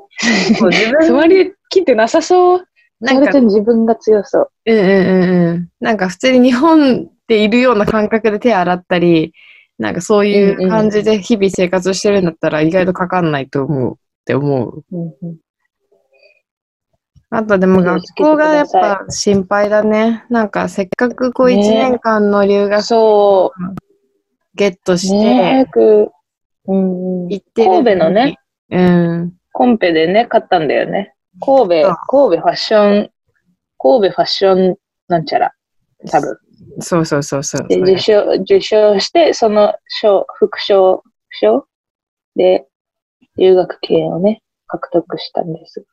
[0.65, 2.65] う自分つまり切ってなさそう。
[3.01, 4.51] なんか自分が強そう。
[4.65, 5.69] うんうんうんうん。
[5.79, 9.33] なんか普通に日本でいるような感覚で手洗ったり、
[9.79, 14.83] なんかそういう感じで日々生活してるんだったら意外とかかんないと思うって思う。
[14.91, 15.37] うんうん
[17.31, 20.25] あとでも学校がやっぱ心配だね。
[20.31, 23.53] なんかせっかくこう1ね年間の留学そ
[24.55, 26.11] ゲットして早く、
[26.65, 27.71] 行ってる。
[27.71, 28.37] 神戸のね。
[28.71, 29.33] うん。
[29.53, 31.13] コンペでね、買ったんだよね。
[31.39, 33.09] 神戸あ、神戸ファッション、
[33.77, 34.75] 神戸ファッション
[35.07, 35.53] なんちゃら。
[36.09, 36.37] 多分。
[36.79, 37.67] そうそうそうそう。
[37.67, 41.67] で、受賞、受賞して、その賞、副賞、副賞
[42.35, 42.65] で、
[43.37, 45.85] 留学券をね、獲得したんです。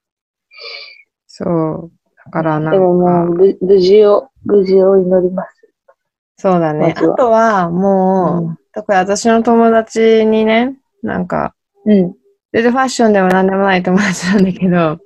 [1.27, 1.91] そう。
[2.25, 5.57] だからなでもんかもう、、ぶ無事を、無事を祈ります。
[6.39, 6.95] そうだね。
[6.97, 11.55] あとはもう、うん特に私の友達にね、なんか、
[11.87, 12.15] うん。
[12.53, 14.99] 全然ファッションでも何でもない友達なんだけど、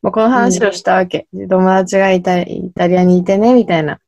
[0.00, 1.26] まあ、この話をしたわけ。
[1.48, 4.00] 友達がイタイタリアにいてね、みたいな。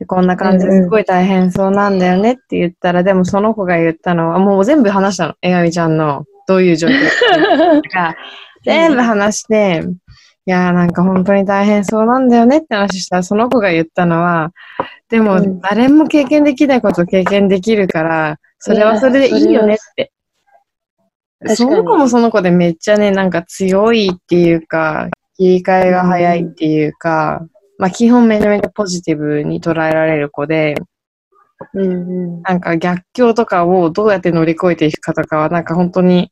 [0.00, 5.34] でこんな感じですごい大変そうなんだよねって言ったら、でもその子が言ったのは、もう全部話したの。
[5.42, 6.92] えがみちゃんのどういう状況？
[7.92, 8.16] か。
[8.64, 9.84] 全部話して、
[10.46, 14.52] いやーなんか本当に大変そうなんだよねって話したら、その子が言ったのは、
[15.10, 20.12] でもうん誰も経験できないことを経験できるから、それはそれでいいよねって。
[21.54, 27.46] その子もその子でめっちゃね、なんか強いっていうか、切り替えが早いっていうか、
[27.80, 30.74] まあ基本めちゃめちゃポジティブに捉えられる子で、
[31.74, 32.42] うんうん。
[32.42, 36.30] なんか逆境とかをどうやって乗り越えていくかとかは、なんか本当に、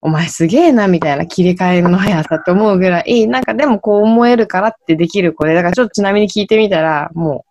[0.00, 7.44] お前すげえなみたいな切り替えの速さって思うぐらい、なんかでもこう思えるからってできる子で、だからちょっとちなみに聞いてみたら、も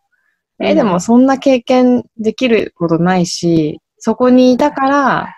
[0.60, 5.34] う、え、でもそんな経験できることないし、そこにいたから、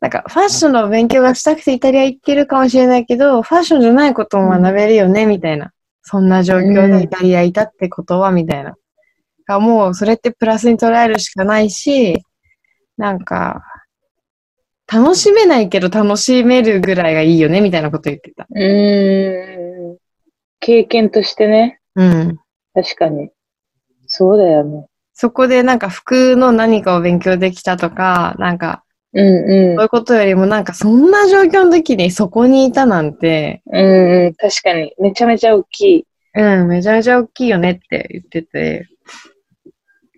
[0.00, 5.73] なんかファッションの勉強がしたくてイタリア行ってるかもしれないけど、ファッションじゃないことも学べるよね、みたいな。
[6.04, 8.76] そんな状況でイタリアいたってことは、みたいな。
[9.46, 12.22] がもうそれってプラスに捉えるしかないし、
[12.96, 13.62] なんか、
[14.86, 18.46] 楽しめないけど楽しめるぐらいがいいよね、みたいなこと言ってた。
[18.50, 19.96] うーん。
[20.60, 21.80] 経験としてね。
[21.96, 22.38] うん。
[22.74, 23.30] 確かに。
[24.06, 24.86] そうだよね。
[25.14, 28.83] そこでなんか服の何かを勉強できたとか、なんか、
[29.16, 33.84] うんそういうことよりもなんかそんな状況の時にそこにいたなんて、うん。
[33.84, 34.34] うんうん。
[34.34, 34.92] 確かに。
[34.98, 36.06] めちゃめちゃ大きい。
[36.34, 38.88] うん、めちゃめちゃ大きいよねって言ってて。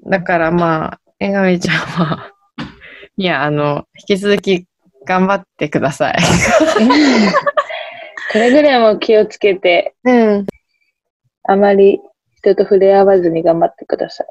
[0.06, 2.32] だからまあ、えがみちゃんは、
[3.18, 4.66] いや、あの、引き続き
[5.04, 6.16] 頑張ってください。
[8.32, 10.46] くれぐれも気をつけて、うん。
[11.44, 12.00] あまり
[12.36, 14.26] 人と触れ合わずに頑張ってください。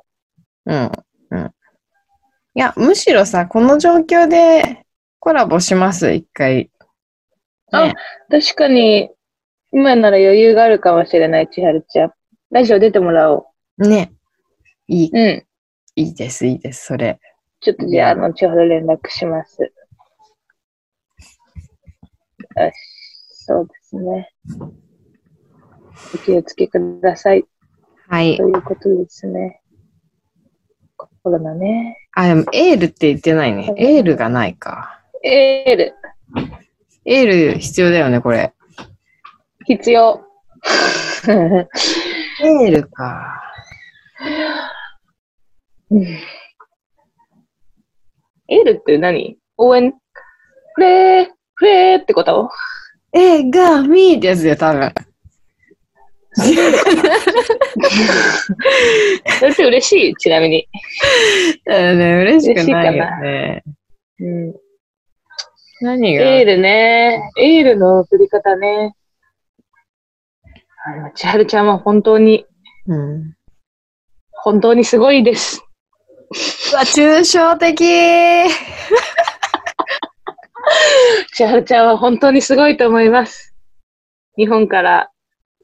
[0.65, 0.91] うん。
[1.31, 1.51] うん。
[2.57, 4.85] いや、むしろさ、この状況で
[5.19, 6.71] コラボします、一回。
[7.73, 7.91] あ
[8.29, 9.09] 確かに、
[9.73, 12.13] 今なら余裕があるかもしれない、千春ちゃん。
[12.51, 14.13] ラジオ出てもらおね。
[14.87, 15.19] いい、う。
[15.19, 15.45] うん。
[15.97, 17.19] いいです、いいです、それ。
[17.59, 19.61] ちょっとじゃあ、後ほど連絡します。
[19.61, 19.69] よ
[22.71, 22.73] し、
[23.45, 24.31] そうですね。
[26.13, 27.43] お気をつけください。
[28.07, 28.47] はいと。
[28.47, 29.61] いうことですね。
[31.25, 31.97] コロナね。
[32.13, 33.73] あ、でも、エールって言ってないね。
[33.77, 35.01] エールがないか。
[35.23, 35.95] エール、
[37.03, 38.53] エール必要だよね、これ。
[39.65, 40.21] 必要。
[41.27, 43.41] エールか。
[48.47, 49.39] エールって何？
[49.57, 49.95] 応援？
[50.75, 52.01] フレー、フレー？
[52.03, 52.51] ってこと？
[53.13, 54.93] えー、が、みーってやつだよ、多分。
[59.39, 60.15] それって嬉しい？
[60.15, 60.67] ちなみに。
[61.65, 63.63] だよね、嬉しくないよね。
[64.19, 64.53] うん。
[65.81, 66.23] 何が？
[66.23, 67.31] エールね。
[67.37, 68.95] エールの振り方ね。
[70.85, 72.45] あの、千春ちゃんは本当に、
[72.87, 73.35] うん。
[74.31, 75.63] 本当にすごいです。
[76.73, 77.77] うわ、抽象的
[81.33, 83.53] 千春ちゃんは本当にすごいと思います。
[84.37, 85.11] 日本から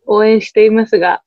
[0.05, 1.23] 応援していますが、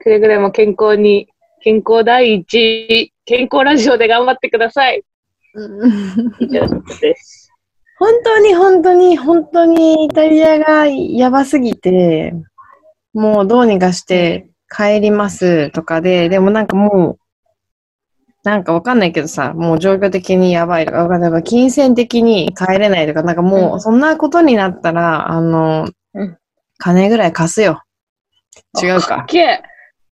[0.00, 1.28] くれぐれも健康に、
[1.60, 5.02] 健康第一、健康ラジオで頑張ってください。
[6.40, 6.66] 以上
[7.00, 7.52] です。
[7.98, 12.32] 本当に本当に本当にイタリアがやばすぎて、
[13.12, 17.28] もうどうにかして帰りますとかで、でもなんかもう、
[18.44, 26.38] なんかわかんないけどさ、もう状況的にやばいとか、わかんない金銭的に帰れないとか、なんかもううそんなことになったら、あの、うん
[26.78, 27.82] 金ぐらい貸すよ。
[28.82, 29.24] 違うか。
[29.28, 29.60] けえ、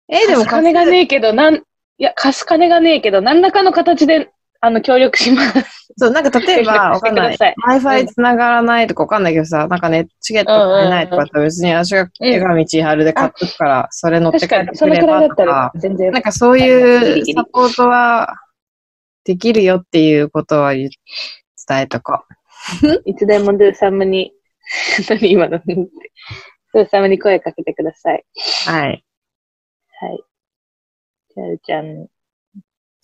[0.09, 1.61] え、でも貸す金がねえけど、なん、い
[1.98, 5.92] や、貸す金がねえけど、何らかの形で、あの、協力します。
[5.96, 7.37] そう、なんか例えば、 わかんない。
[7.37, 16.11] Wi-Fi 繋がらないとかわかんないけどさ、なんかね、チケット買えないとかって別に私が江上千春で買っとくから、それ乗って帰ってくればとくらいだったらか、全然。
[16.12, 18.35] なんかそうギいうサポートは
[19.24, 20.90] できるよっていうことは伝
[21.70, 22.24] えとこ
[23.05, 24.33] いつでもドゥサムに、
[25.09, 25.61] 何今の？
[26.75, 28.25] ドゥサムに声かけてください。
[28.69, 28.71] う。
[28.71, 29.05] はい。
[30.01, 30.25] はい。
[31.33, 32.09] チャルちゃん、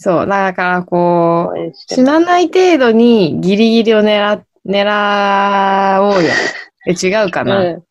[0.02, 2.02] そう、だからこう、死。
[2.02, 6.30] なない程度にギリギリを狙、狙おうよ。
[6.88, 7.84] え、違うかな、うん。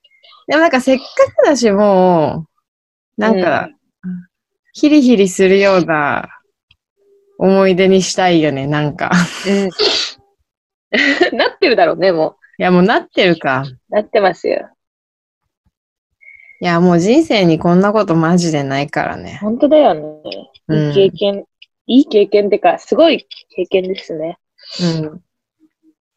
[0.48, 1.06] でもなんかせっか
[1.38, 2.48] くだしも
[3.18, 3.70] う、なんか、
[4.74, 6.30] ヒリヒリするような
[7.38, 9.12] 思い出にしたいよね、なんか。
[9.48, 9.70] うん。
[11.38, 13.66] なってるだろうね、もいや、もうなってるか。
[13.68, 13.94] う。
[13.94, 14.68] なってますよ。
[16.62, 19.40] いや、もう人生にこんなことマジでないからね。
[19.42, 20.02] 本当だよね。
[20.68, 21.46] うんいい経験。
[21.88, 24.38] いい経験ってか、すごい経験ですね。
[25.02, 25.22] うん。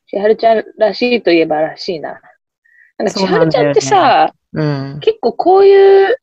[0.08, 2.20] 千春ちゃんらしいといえばらしいな。
[2.98, 5.00] なんか千春ちゃんってさ、うん。
[5.00, 6.16] 結構こういう、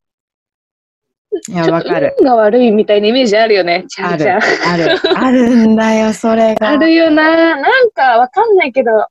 [1.48, 2.14] いや、わかる。
[2.20, 4.24] 運が悪いみたいなイメージあるよね、千ある。
[4.24, 5.18] 春ちゃん。
[5.18, 5.18] ある。
[5.18, 6.68] あるんだよ、それが。
[6.68, 7.56] あるよな。
[7.56, 9.08] なんかわかんないけど、なん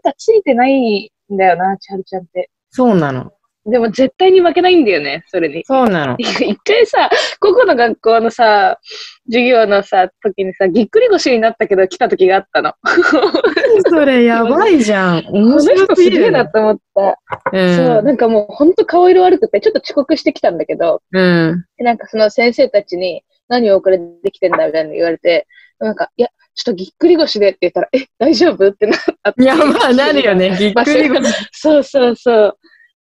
[0.00, 2.50] かついてないんだよな、千春ちゃんって。
[2.70, 3.32] そうなの。
[3.70, 5.62] でも絶対に負けないんだよね、それに。
[5.64, 6.16] そうなの。
[6.18, 8.78] 一回さ、ここの学校のさ、
[9.26, 12.72] 授業のさ、時にさ、ぎっくり腰になったけど来た時があったの。
[13.90, 15.24] それやばいじゃん。
[15.30, 16.16] 面白人すぎる。
[16.16, 17.18] すげえなと思った。
[17.52, 17.76] うん。
[17.76, 21.64] そう、なんかもうほんと顔色悪くて、ちょっと遅刻してきたんだけど、うん。
[21.78, 25.46] なんかその先生たちに何を遅れてきてんだみたいに言われて、
[25.78, 28.68] なんか、いや、ちょっとぎっくり腰でって言ったら、え、大丈夫？
[28.68, 29.34] ってなった。
[29.36, 30.56] いや、まあ、なるよね。
[30.58, 31.32] ぎっくり腰。
[31.52, 32.58] そうそうそう。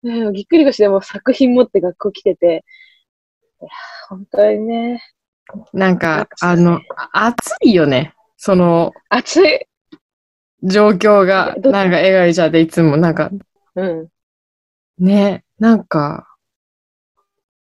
[0.05, 2.64] ねぎっくり腰でもう作品持って学校来てて、
[3.61, 3.71] いや、
[4.09, 5.03] 本当にね、
[5.73, 6.81] なんか、あの、
[7.12, 8.14] 暑いよね。
[8.37, 9.67] その暑い。
[10.62, 11.55] 状況が。
[11.59, 13.31] どなんか、笑顔ちゃんでいつも、なんか、
[13.75, 14.09] うん。
[14.99, 16.27] ね、なんか、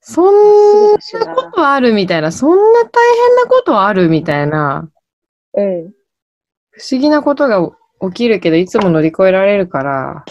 [0.01, 2.89] そんなことあるみたいな、そんな大
[3.27, 4.89] 変なことあるみたいな、
[5.53, 5.91] うん。
[6.69, 10.25] 不思議なことが起きるけど、いつも乗り越えられるから、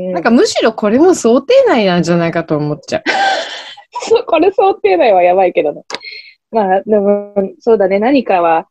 [0.00, 3.02] うんなんかむしろこれも想定内なんじゃないかと思っちゃう。
[4.26, 5.84] これ想定内はやばいけどね。
[6.50, 7.98] まあ、でも、そうだね。
[7.98, 8.68] 何かは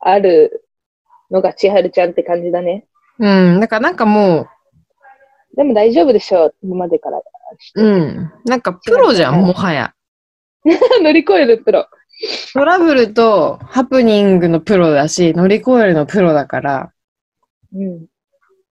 [0.00, 0.66] ある
[1.30, 2.86] のが千春ちゃんって感じだね。
[3.18, 3.60] うん。
[3.60, 4.46] だからなんかも
[5.56, 6.54] でも大丈夫でしょう。
[6.62, 7.18] 今までから。
[7.18, 7.22] う、
[7.74, 8.32] うん。
[8.44, 9.94] なんかプロじゃん、もはや。
[11.02, 11.86] 乗り越えるプロ。
[12.52, 16.92] トラブルとハプニングのプロだし、乗り越えるのプロだから、
[17.74, 18.06] うん。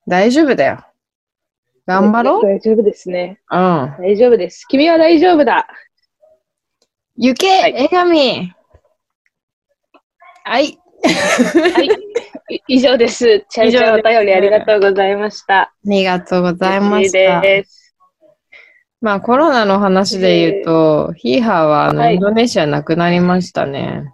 [0.07, 0.85] 大丈夫だよ。
[1.89, 2.43] 頑張ろう。
[2.45, 3.41] 大丈夫ですね。
[3.51, 3.59] うん。
[3.99, 4.67] 大丈夫です。
[4.69, 5.67] 君は大丈夫だ。
[7.17, 8.55] 行け、はい江上
[10.45, 10.79] はい。
[11.65, 11.89] はい。
[12.55, 13.47] い以上です。
[13.49, 15.61] 千春ちゃんお便りありがとうございました。
[15.61, 17.43] ありがとうございま嬉しした。
[19.01, 24.11] まあコロナの話で言うと、ヒーハーはあの、はいインドネシアなくなりましたね。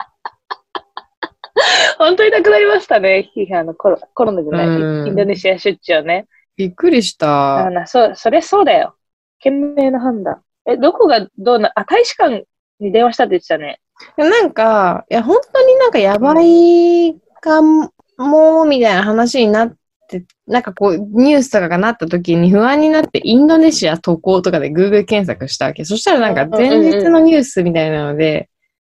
[1.99, 3.31] 本当になくなりましたね。
[3.35, 4.67] ヒーハーのコロコロナじゃない。
[4.69, 6.27] うんインドネシア出張ね。
[6.57, 7.87] びっくりした。
[7.87, 8.97] そう、それそうだよ。
[9.41, 10.43] 賢明な判断。
[10.67, 12.47] え、どこがどうな、あ、大使館
[12.81, 13.81] に電話したって言ってたね。
[14.17, 25.85] なんか、いや、本当になんかやばいかも、みたいな話になっって、なんかこう、ニュースとかがなった時に不安になって、インドネシア渡航とかで Google 検索したわけ。
[25.85, 28.49] そしたらなんか前日のニュースみたいなので、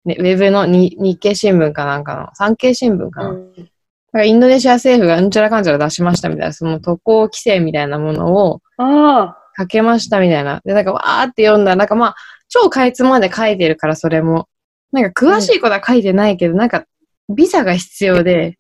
[0.05, 3.29] ね、ウェブのに日経新聞かなんかの、産経新聞かな。
[3.29, 3.71] うん
[4.19, 9.37] かインドネシア政府がうんちゃらかんちゃら出しましたみたいな、その渡航規制みたいなものをああ。
[9.55, 10.61] かけましたみたいな。
[10.65, 12.15] で、なんかわーって読んだら、なんかまあ、
[12.49, 14.47] 超かいつまで書いてるから、それも。
[14.91, 16.85] なんか詳しいことは書いてないけど、なんか、
[17.33, 18.57] ビザが必要で、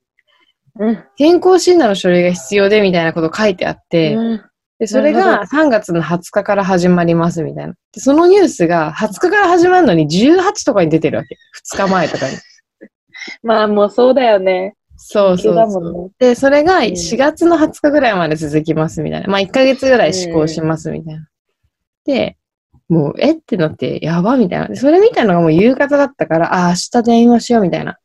[0.79, 1.03] うん。
[1.17, 4.41] 健康診断の書類が必要でみたいなこと書いてあって、うん
[4.81, 7.75] で、それが3月の20日から始まりますみたいな。
[7.93, 11.37] で、そのニュースが20日から始まるのに18とかに出てるわけ。
[11.71, 12.35] 2日前とかに。
[13.43, 14.73] まあもうそうだよね。
[15.03, 16.03] そうそうそう。
[16.03, 16.09] ね。
[16.19, 19.27] で、それがうん4月の20日ぐらいまで続きますみたいな。
[19.27, 21.27] まあ1ヶ月ぐらい施行しますみたいな。
[22.05, 22.37] で、
[22.87, 24.67] もう、えってなって、やばみたいな。
[24.67, 27.97] でそれみたいのがもう夕方だったから、あ、明日電話しようみたいな。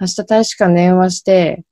[0.00, 1.64] 明日大使館電話して、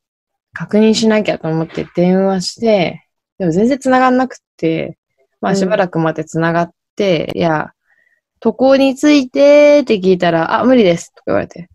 [0.52, 3.04] 確認しなきゃと思って電話して、
[3.38, 4.96] でも全然繋がんなくって、
[5.40, 7.72] まあうんしばらく待って繋がって、いや、
[8.38, 11.68] 渡航についてって聞いたら、あ、無理ですとか言われて。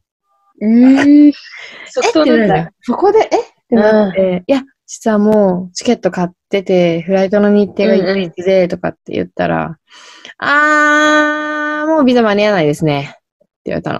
[0.62, 1.32] うん。
[1.90, 2.72] そえそうなんだ。
[2.82, 3.38] そこで、え？
[3.38, 9.78] ってなって、いや、実はもうチケット買ってて、フライトの日程がいついつで、とかって言ったら、
[10.38, 13.16] あー、もうビザ間に合わないですね。
[13.18, 14.00] って言われたの。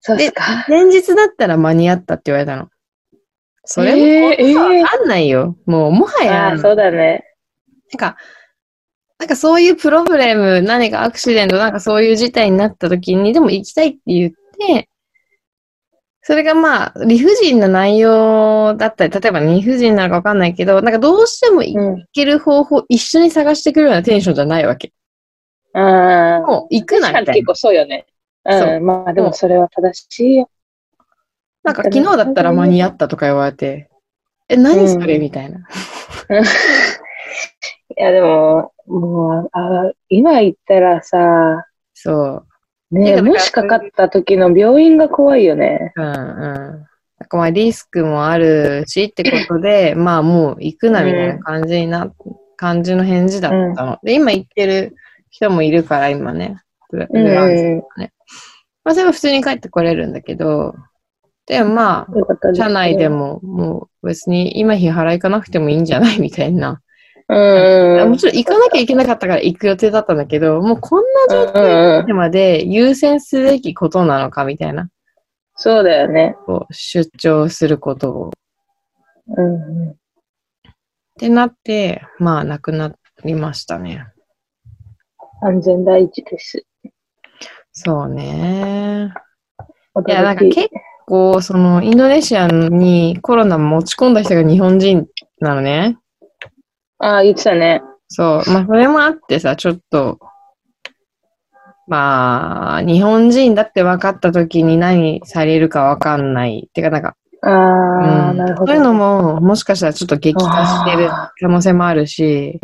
[0.00, 0.64] そうっすか。
[0.68, 2.68] 前日だったら間に合ったって言われたの。
[3.64, 5.56] それも、えーえーわかんないよ。
[5.66, 7.24] もう、もはや、ああ、そうだね。
[7.92, 8.16] なんか、
[9.18, 14.88] なんかそういうプロブレム、何かアクシデント、なんかそういう事態になった時に、でも行きたいって言って、
[16.22, 22.06] それがまあ、理不尽な内容だったり、例えば理不尽なのかわかんないけど、なんかどうしても行うん。
[22.12, 24.92] ける方法、一緒に探してくるようなテンションじゃないわけ。
[25.72, 26.46] ああ。
[26.46, 28.06] もう行くなみたい結構そうよね。
[28.46, 28.84] そううん。
[28.84, 30.50] まあでもそれは正しいよ。
[31.64, 33.88] なんか昨日だったら間に合ったとか言われて、
[34.50, 35.58] え、何それうんみたいな。
[35.58, 35.62] い
[37.96, 42.44] やでも、もう、あ今言ったらさ、そ
[42.90, 42.98] う。
[42.98, 45.92] ねもしかかった時の病院が怖いよね。
[45.96, 46.12] うんうん。
[46.14, 52.10] なんかまあリスクもあるしってことで、 まあもう行くなみたいな感じにな、
[52.56, 53.98] 感じの返事だったの。
[54.02, 54.96] で、今行ってる
[55.30, 56.60] 人もいるから今ね。
[56.90, 57.14] フランス
[57.62, 57.78] うん。
[58.84, 60.74] まあそれは普通に帰ってこれるんだけど、
[61.46, 63.08] でもまあ、よかったです社内で。
[63.08, 66.20] ももう別に今日払い行かなくてもいいんじゃない？
[66.20, 66.80] みたいな。
[67.28, 68.10] うんうん。
[68.10, 74.88] もちろん行かなきゃいけなかったから行く予定だったんだけど、もうこんな状況うんうんにまで優先すべきことなのかみたいな。
[75.54, 76.36] そうだよね。
[76.46, 78.30] こう出張することを。
[79.36, 79.90] うんうん。
[79.90, 79.94] っ
[81.18, 84.06] てなって、まあ、なくなりましたね。
[85.42, 86.64] 安全第一です。
[87.72, 89.12] そうね。
[90.06, 90.68] いや、なんか結
[91.06, 95.06] 構、その、インドネシアにコロナ持ち込んだ人が日本人
[95.40, 95.98] なのね。
[96.98, 97.82] ああ、言ってたね。
[98.08, 98.50] そう。
[98.50, 100.18] まあ、それもあってさ、ちょっと、
[101.86, 106.68] まあ、日本人だって分かった時に何されるか分かんない。
[106.72, 108.66] てか、なんか、ああ、うんなるほど。
[108.66, 111.08] そういうのも、もしかしたらちょっと激化してる
[111.40, 112.60] 可能性もあるし、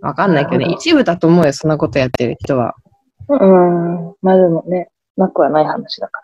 [0.00, 0.72] 分かんないけどね。
[0.72, 2.74] 一部だと思うよ、そんなことやってる人は。
[3.28, 4.14] うん。
[4.22, 6.20] まあでもね、なくはない話だか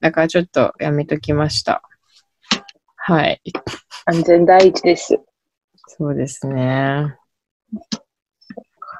[0.00, 1.82] だからちょっとやめときました。
[2.96, 3.40] はい。
[3.54, 3.62] ら。
[4.06, 5.18] 安全第一です。
[5.98, 7.16] そうですね。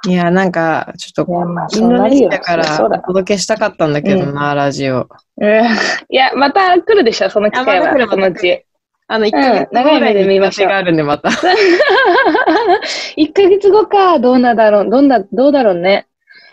[0.06, 1.32] いや、なんか、ちょっと
[1.78, 2.02] インド。
[2.04, 2.90] ネシアからお。
[2.90, 5.08] 届けしたかったんだけどうんな、ラジオ。
[5.37, 5.64] うん
[6.08, 7.90] いや、また来るでしょ、その機会は。
[7.90, 8.64] あまた来るそのうち。
[9.06, 11.30] あの、1ヶうん月後ぐらいに見ましがあるんで、また。
[13.16, 16.06] 1ヶ月後か、どうなんだろう、どんな、どうだろうね。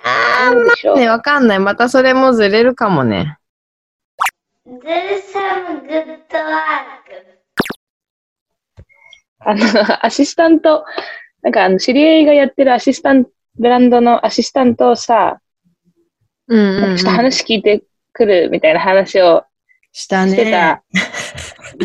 [0.04, 1.60] あどうでしょうー、ね、わかんない。
[1.60, 3.38] またそれもずれるかもね。
[4.68, 4.80] Do
[5.34, 7.25] some good work.
[9.46, 9.66] あの、
[10.06, 10.86] アシスタント、
[11.42, 15.40] なんかあの、知り合いがやってるアシスタント、ブランドのアシスタントをさ、
[16.48, 16.98] うんうん、うん。
[16.98, 19.46] ちょっと話聞いてくるみたいな話を
[19.92, 20.84] したしてねた。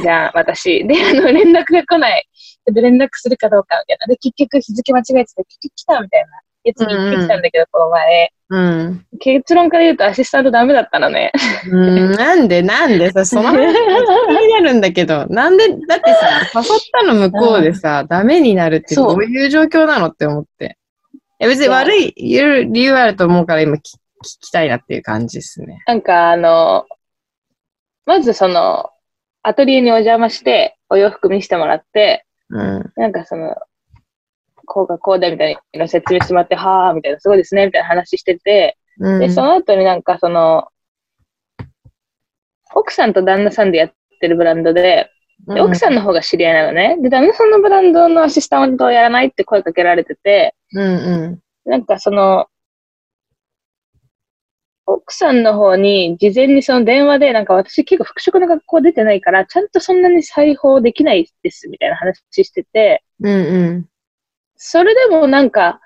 [0.00, 0.86] じゃあ、私。
[0.86, 2.28] で、あの、連絡が来ない。
[2.66, 4.06] で、連絡するかどうかみたいな。
[4.08, 6.28] で、結局日付間違えてて、結局来たみたいな
[6.64, 8.32] やつに行ってきたんだけど、この前。
[8.50, 9.06] うん。
[9.20, 11.32] 結論から言うとアシスタントダメだったのね。
[11.70, 13.82] うん、なんでなんでさ、その話めっちゃ
[14.26, 20.76] 気になるんだけど、なんで、だってさ、誘ったの向こうでさ、ダメになるってどういう状況なのって思って。
[21.40, 23.78] いや別に悪い言う理由あると思うから今聞
[24.20, 25.82] 聞きたいなっていう感じですね。
[25.86, 26.86] なんか、あの、
[28.04, 28.90] まずその、
[29.42, 32.92] アトリエにお邪魔して、お洋服見せてもらって、うん。
[32.96, 33.56] なんかその、
[34.72, 39.18] こうがこうだみたいな説明してもらって、はぁ、みたいな、すごいですね、みたいな話してて、うん。
[39.18, 40.68] で、その後になんかその、
[42.72, 45.10] 奥さんと旦那さんでやってるブランドで、
[45.48, 46.98] で、奥さんの方が知り合いなのね。
[47.02, 51.70] で、旦那さんのブランドのアシスタントをやらないって声かけられてて、うんうん。
[51.70, 52.46] なんかその、
[54.86, 63.89] 奥さんの方に事前にその電話で、なんか私結構服飾の学校出てないから、ちゃんとそんなに裁縫できないですみたいな話してて、うんうん。
[64.62, 65.80] それでもなんか、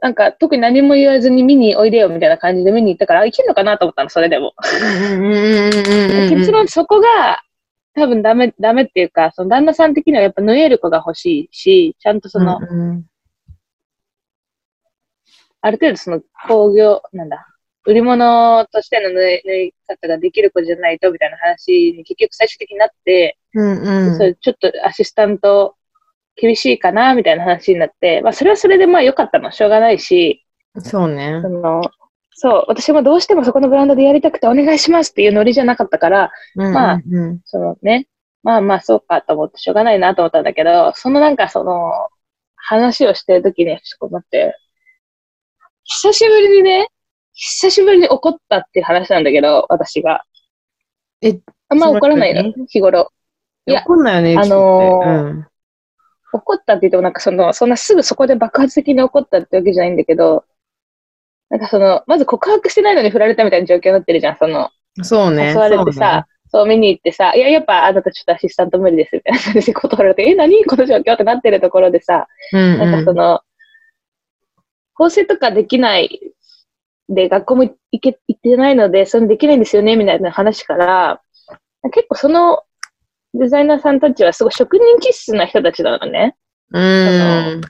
[0.00, 4.54] なんか特に何も言わずに見においでよみたいな感じで見に行ったから、あいけんのかなと思ったの、それでも。
[5.12, 6.38] うんうんうんうんうん。
[6.38, 7.42] 結論そこが
[7.94, 13.04] 多分ダメ、ダメっていうか、その旦那さん的にはやっぱ縫える子が欲しいし、ちゃんとその、うん
[15.64, 17.46] ある程度その工業、なんだ、
[17.84, 24.16] 売り物としての縫い縫い方ができる子じゃないとみたいな話に結局最終的になって、うんうん。
[24.16, 25.76] それちょっとアシスタント
[26.36, 30.44] 厳しいかなみたいな話になって、まあそれはそれでまあ良かったの、しょうがないし、
[30.78, 31.40] そうね。
[31.42, 31.48] そ。
[31.48, 31.82] の、
[32.30, 37.40] そう、私もどうしてもそこのブランドでやりたくてお願いしますっていうノリじゃなかったから、まあうんうん。
[37.44, 38.08] そのね、
[38.42, 42.08] まあまあそうかと思ってしょうがないなと思ったんだけど、そのなんかその、
[42.56, 44.56] 話をしてるときに、ちょっと待って、
[45.84, 46.88] 久しぶりにね、
[47.34, 50.22] 久しぶりに怒ったっていう話なんだけど、私が。
[51.20, 53.12] え、あんま怒らないの日頃。
[53.66, 55.46] いや怒んないよね、あのーうん
[56.32, 60.44] 怒ったって言ってもなんかその、そんなすぐそこで爆発的に怒ったってわけじゃないんだけど、
[61.50, 64.70] なんかその、まず告白してないのに振られたみたいな状況になってるじゃん、その、
[65.02, 65.50] そうね。
[65.50, 73.40] 誘われてさ、そう見に行ってさ、いや、やっぱあなたちょっとアシスタント無理ですみたいな感じで断られて、え、何この状況ってなってるところでさ、そうね、うんなんかその、
[74.94, 76.20] 構成とかできない
[77.08, 81.22] で、学校も行け、行ってないので、それできないんですよね、みたいな話から、
[81.92, 82.62] 結構その
[83.34, 86.36] デザイナーさんたちはすごい職人気質な人たちなのね。
[86.72, 86.82] うん。
[86.82, 87.60] うん。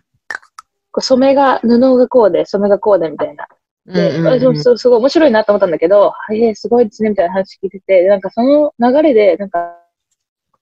[0.91, 3.47] こう染めが、布がこうで、染めがこうで、みたいな。
[3.87, 9.77] で、うんうんうん私もすすごい面白いなと思ったんだけど、はい、えーすごいですね、みたいな話聞いてて、でなんかその流れで、なんか、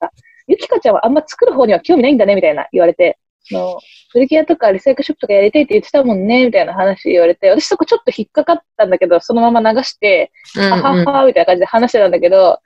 [0.00, 0.10] あ
[0.46, 3.18] ゆきかちゃんはあんま作る方には興味ないんだね、みたいな言われて、
[3.52, 3.78] あの
[4.12, 12.58] 古着屋とかリサイクルショップとかやりたいって言ってたもんね、みたいな話言われて、私そこちょっと引っかかったんだけど、そのまま流して、うんははは、みたいな感じで話してたんだけど、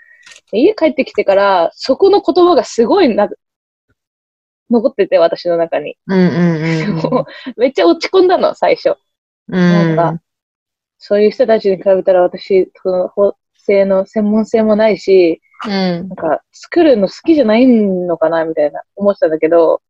[0.53, 3.29] 家帰ってきてから、そこの言葉がすごいな、
[4.71, 5.97] 残ってて、私の中に。
[6.07, 8.97] うんうんうん もうめっちゃ落ち込んだの、最初。
[9.49, 9.55] うん。
[9.57, 10.23] なんか、
[10.99, 19.81] そういう人たちに比べたら私、その法制の専門性もないし、うんなんか作るの好きじゃないのかなみたいな思ってたんだけど、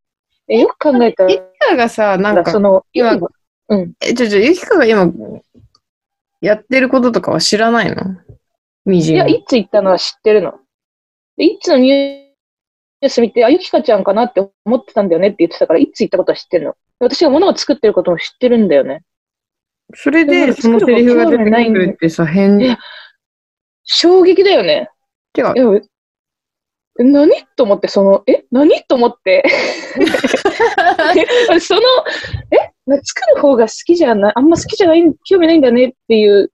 [0.46, 3.18] えよく考えたゆきかがさ、なんら、かそ、の、今
[3.68, 3.92] うん。
[4.00, 5.10] え、ちょちょ、ゆきかが今、
[6.40, 8.02] やってることとかは知らないの？
[9.12, 10.54] いや、いつ行ったのは知ってるの。
[11.36, 16.74] で、いつのニュース見て、あ、ゆきかちゃんかなって思ってたんだよねって言ってたから、いつ行ったことは知ってるの。
[17.00, 19.02] 私が物を作ってることも知ってるんだよね。
[19.94, 22.66] それで、そのセリフが出てくるってさ、変に。
[22.66, 22.78] え
[23.84, 24.90] 衝撃だよね。
[26.96, 29.42] 何と思って、その、え何と思って？
[31.52, 31.80] えその、
[32.50, 36.52] えな作る方が好きじゃない、あんま好きじゃない、興味ないんだねっていう、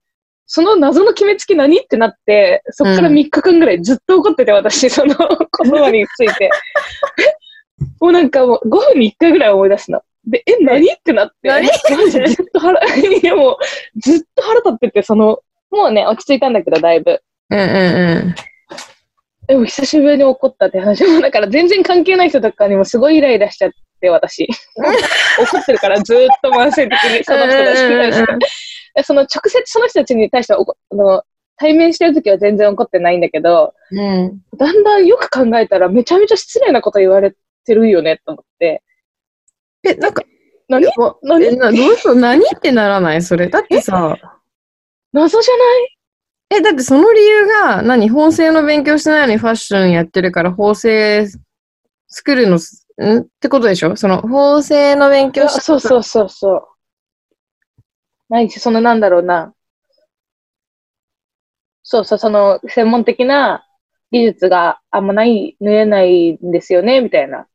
[0.53, 1.79] その謎の決めつけ何？
[1.79, 6.47] ってなって、そっからうん3日間ぐらいずっと怒ってて、私、 その言葉について。
[6.47, 6.51] え
[8.01, 10.03] もうなんかもう5分に1回ぐらい思い出すの。
[10.27, 10.93] で、え、何？
[10.93, 11.49] ってなって。
[11.49, 11.69] 何？
[11.69, 13.57] ずっと腹、 いやもう、
[14.01, 15.39] ずっと腹立ってて、その、
[15.71, 17.23] もうね、落ち着いたんだけど、だいぶ。
[17.51, 18.35] うんうん
[19.47, 23.71] でも久しぶりに怒ったって話も、だから全然関係ない人とかにもすごいイライラしちゃっ
[24.01, 24.49] て、私。
[25.39, 27.89] 怒ってるからずーっと慢性的にその人たち
[29.05, 31.23] その直接その人たちに対してはあの
[31.57, 33.99] 対面してる時は全然怒ってないんだけど、うん。
[33.99, 34.43] うん。
[34.57, 37.35] だんだんよく考えたらめちゃめちゃ失礼なこと言われ
[37.67, 38.83] てるよねと思って。
[39.83, 40.23] え、なんか、
[40.69, 40.87] 何？
[40.87, 40.91] え
[41.23, 41.59] 何？
[41.59, 43.23] などうしよう、何ってならない？
[43.23, 43.49] それ。
[43.49, 44.17] だってさ、
[45.13, 46.59] 謎じゃない？
[46.59, 48.09] え、だってその理由が、何？
[48.09, 51.27] 縫製の勉強してないのにファッションやってるから縫製
[52.09, 53.19] 作るのす、ん？
[53.19, 53.97] ってことでしょ？
[53.97, 56.65] その縫製の勉強しそうそうそうそう。
[58.31, 59.55] ないし、そのなんだろうな。
[61.83, 63.67] そうそう、その専門的な
[64.13, 67.47] 技術があんまない、縫えないんですよね、みたいな。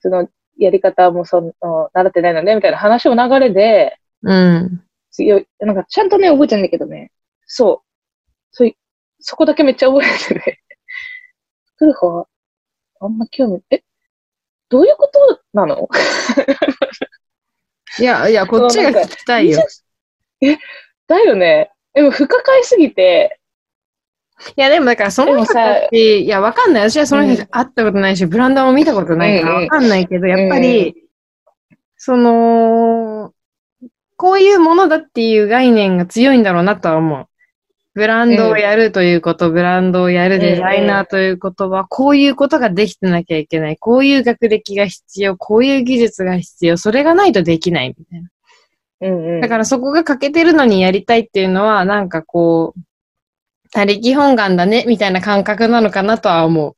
[0.00, 0.28] その
[0.58, 4.82] やり方もその、習ってないのね、みたいな話の流れで、うん。
[5.10, 7.10] 強い、なんかちゃんとね、覚えてないんだけどね。
[7.46, 7.86] そう。
[8.50, 8.76] そうい
[9.20, 10.60] そこだけめっちゃ覚えてて。
[11.78, 12.26] 作る方は、
[13.00, 13.82] あんま興味、え、
[14.68, 15.88] どういうことなの？
[17.98, 19.62] いや、いや、こっちが聞きたいよ。
[20.40, 20.58] え、
[21.06, 21.70] だよね。
[21.94, 23.40] でも、不可解すぎて、
[24.56, 26.90] いや、でもだからその人たち、いや、わかんない。
[26.90, 30.94] 私はその人たち会ったことないし、ブランドも見たことないからうんうんわかんないけど、やっぱり、
[31.96, 33.32] その、
[34.16, 37.26] こういうものだっていう概念が強いんだろうなとは思う。
[37.94, 43.78] ブランドをやるということ、ブランドをやるデザイナーということは、こういうことができてなきゃいけない。
[43.78, 45.36] こういう学歴が必要。
[45.36, 46.76] こういう技術が必要。
[46.76, 48.28] それがないとできないみたいな。
[49.00, 49.40] うんうん。
[49.40, 52.80] だからそこが欠けてるのにやりたいっていうのは、なんかこう、
[53.70, 56.76] 他力本願だね、みたいな感覚なのかなとは思う。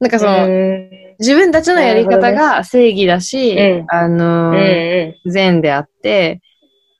[0.00, 6.42] なんかその、うん自分たちのやり方が正義だし、うんあのうんーう善であって、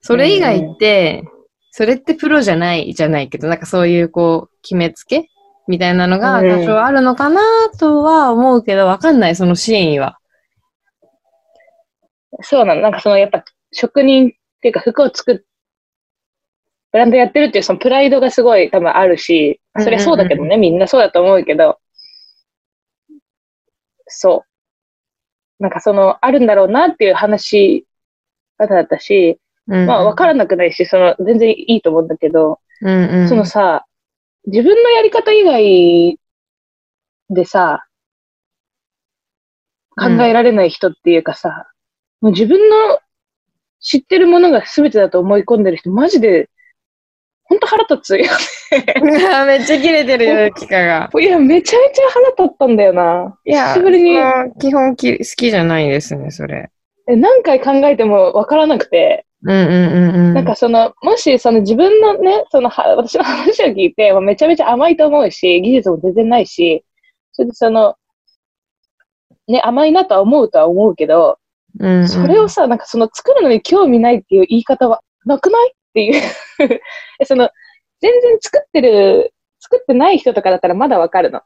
[0.00, 1.24] それ以外って、
[1.70, 5.28] それってプロじゃないじゃないけど、なんかそういうこう、決めつけ
[5.68, 7.42] みたいなのがうん多少あるのかな
[7.78, 10.18] とは思うけど、わかんない、その真意は。
[12.40, 12.42] ん。
[12.42, 12.80] そうなの。
[12.80, 15.40] なんかそのやっぱ職人っていうか服を作っ、
[16.92, 21.78] ブランドやってるっていうそのプライドがすごい多分あるし、それはそうだけどね、みんなそうだと思うけど、
[24.08, 24.44] そ
[25.58, 25.62] う。
[25.62, 27.86] なんかその、あるんだろうなっていう話
[28.58, 33.86] 方だったし、うん、まあ分からなくないし、その、全然いいと思うんだけど、うんうん、そのさ、
[34.46, 36.20] 自分のやり方以外
[37.30, 37.86] でさ、
[39.98, 41.66] 考えられない人っていうかさ、
[42.20, 43.00] もう自分の
[43.86, 46.50] 知ってるものが全てだと思い込んでる人、マジで、
[47.44, 48.24] ほんと腹立つよ。
[49.46, 51.08] めっちゃキレてるよ、キカが。
[51.20, 53.38] いや、めちゃめちゃ腹立ったんだよな。
[53.44, 54.18] いや、久しぶりに、
[54.58, 56.68] 基本き好きじゃないですね、それ。
[57.08, 60.34] え何回考えても分からなくて、うんうんうんうん。
[60.34, 66.84] なんかその、もしその自分のね、そのは、私の話を聞いて、まあめちゃめちゃ甘いと思うし、技術も全然ないし、
[67.30, 67.94] それでその、
[69.46, 71.38] ね、甘いなとは思うとは思うけど、
[71.78, 75.70] うんうん、それをさ、なんかその作るのに興味ないっていう言い方はなくない？
[75.70, 76.22] っていう
[77.20, 77.24] え。
[77.24, 77.50] その、
[78.00, 81.42] 全然作ってる、作ってない人とかだったらまだわかるの。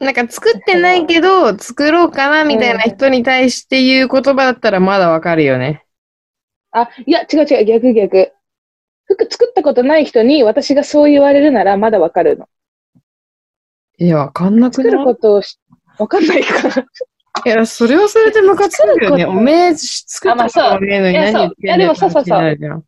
[0.00, 5.84] なんか作ってないけど、作ろうかなみたいな人に対して言う言葉だったらまだわかるよね。
[6.72, 8.32] あ、いや、違う違う、逆逆。
[9.04, 12.48] 服作ったことない人に私がそう言われるならまだわかるの。
[13.98, 15.60] いや、わかんなく作るなことをし、
[15.98, 16.86] わかんないから。
[17.44, 19.24] いいや、それはそれでムカつくよね。
[19.24, 22.84] おめえ作ったこともねえのに何言ってんだよいやそうそうそう。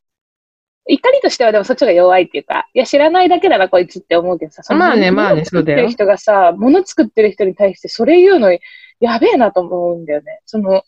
[0.86, 4.62] 怒りとしてはでもそっちが弱いっていうか、いや、知らないだけだな、こいつって思うけどさ。
[4.62, 8.52] そのまあねまあね物作ってる人がさ、物作ってる人に対してそれ言うの、
[9.00, 10.40] やべえなと思うんだよね。
[10.44, 10.82] その、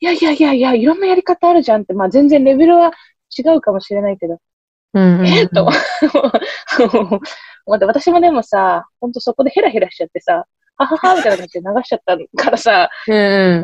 [0.00, 2.92] いやいやいやいや、いろんなやり方あるじゃんって、まあ全然レベルは
[3.36, 4.38] 違うかもしれないけど、
[4.92, 5.26] うんうんうん。
[5.28, 5.44] え？
[5.44, 5.64] っ と、
[7.66, 10.46] 待って、私もでもさ、ほんとそこでヘラヘラしちゃってさ、
[10.86, 13.62] はははみたいな感じで流しちゃったからさ、うん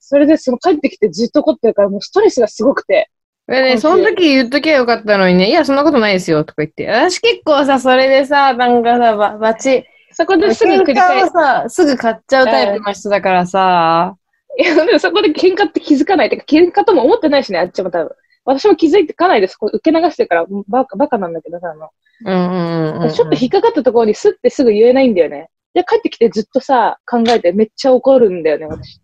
[0.00, 3.10] それでその帰ってきてずっと怒ってるから、もうストレスがすごくて。
[3.46, 6.88] でね、その時言っときゃよかったのにね、いや、そんなことないですよ、とか言って。
[6.88, 11.24] 私結構さ、それでさ、なんかさ、ば、バチ、そこですぐ繰り返
[11.68, 11.74] す。
[11.74, 14.16] すぐ買っちゃうタイプの人だからさ、
[14.58, 16.30] いや、でもそこで喧嘩って気づかない。
[16.30, 18.14] てか、喧嘩とも思ってないしね、あっちも多分。
[18.44, 19.56] 私も気づいてかないです。
[19.56, 21.90] こう受け流してるから、バカ、バカなんだけどさ、あの、
[22.24, 23.10] うんうんうんうん。
[23.10, 25.48] ちょっと引っかかったところにスッてすぐ言えないんだよね。
[25.74, 28.96] で、帰ってきてずっとさ、考えてめっちゃ怒るんだよね、私。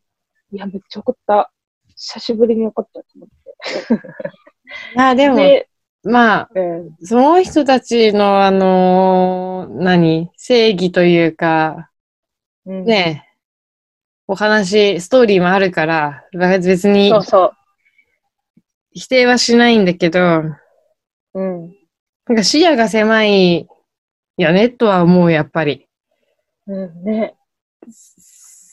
[0.52, 1.52] いや、めっちゃ怒った。
[1.96, 3.28] 久しぶりに怒ったと思い
[4.94, 5.68] や、 でも、って。
[6.02, 6.96] まあ、で、うん。
[7.02, 10.30] その人たちの、あのー何？
[10.36, 11.90] 正義というか、
[12.64, 13.26] うん、ね、
[14.28, 17.52] お話、ストーリーもあるから、別にそうそ
[18.92, 20.56] 否定はしないんだけど、う。
[21.34, 21.76] うん。
[22.26, 23.68] なんか視野が狭い
[24.36, 25.85] よね、とは思う、やっぱり。
[26.66, 27.36] うん、ね。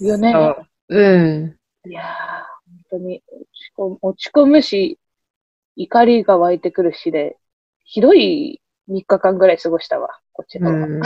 [0.02, 1.58] よねそううん。
[1.86, 5.00] いやー、本当に落ち込む、落ち込むし、
[5.76, 7.38] 怒りが湧いてくるしで、
[7.86, 10.76] ひどい3日間ぐらい過ごしたわ、こちらは。
[10.76, 11.02] うん、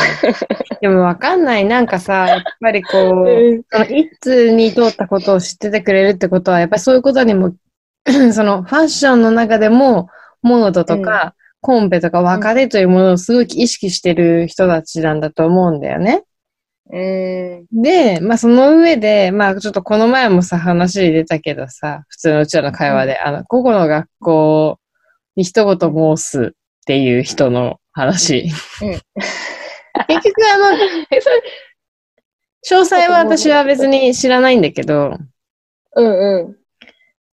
[0.82, 1.66] でもわかんない。
[1.66, 7.54] なんかさ、やっぱりこう、 うんその一通に通ったことを知っててくれるってことは、やっぱりそういうことにも、
[8.34, 10.10] そのファッションの中でも、
[10.42, 16.24] モードとか、コンペとか別れというものをすごい意識してる人たちなんだと思うんだよね。
[16.90, 16.98] う
[17.78, 17.82] ん。
[17.82, 24.80] で、まあその上で、まあちょっとこの前もさ、話に出たけどさ、普通のうちらの会話で、あの、個々の学校
[25.36, 28.50] に一言申すっていう人の話。
[28.82, 29.02] うん
[30.08, 30.78] 結局あの、
[32.70, 35.18] 詳細は私は別に知らないんだけど、
[35.96, 36.56] うんうん。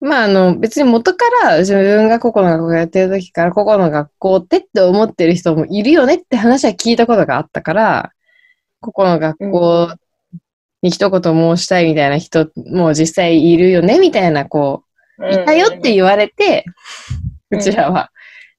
[0.01, 8.11] まああの、別に元から自分が個々の学校やってる時から個々の学校ってって思ってる人もいるよねって話は聞いたことがあったから、
[8.79, 9.93] 個々の学校
[10.81, 14.83] に一言申したいみたいな人も実際いるよねみたいな、こ
[15.19, 16.65] う、いたよって言われて、
[17.51, 18.11] ううんちらは。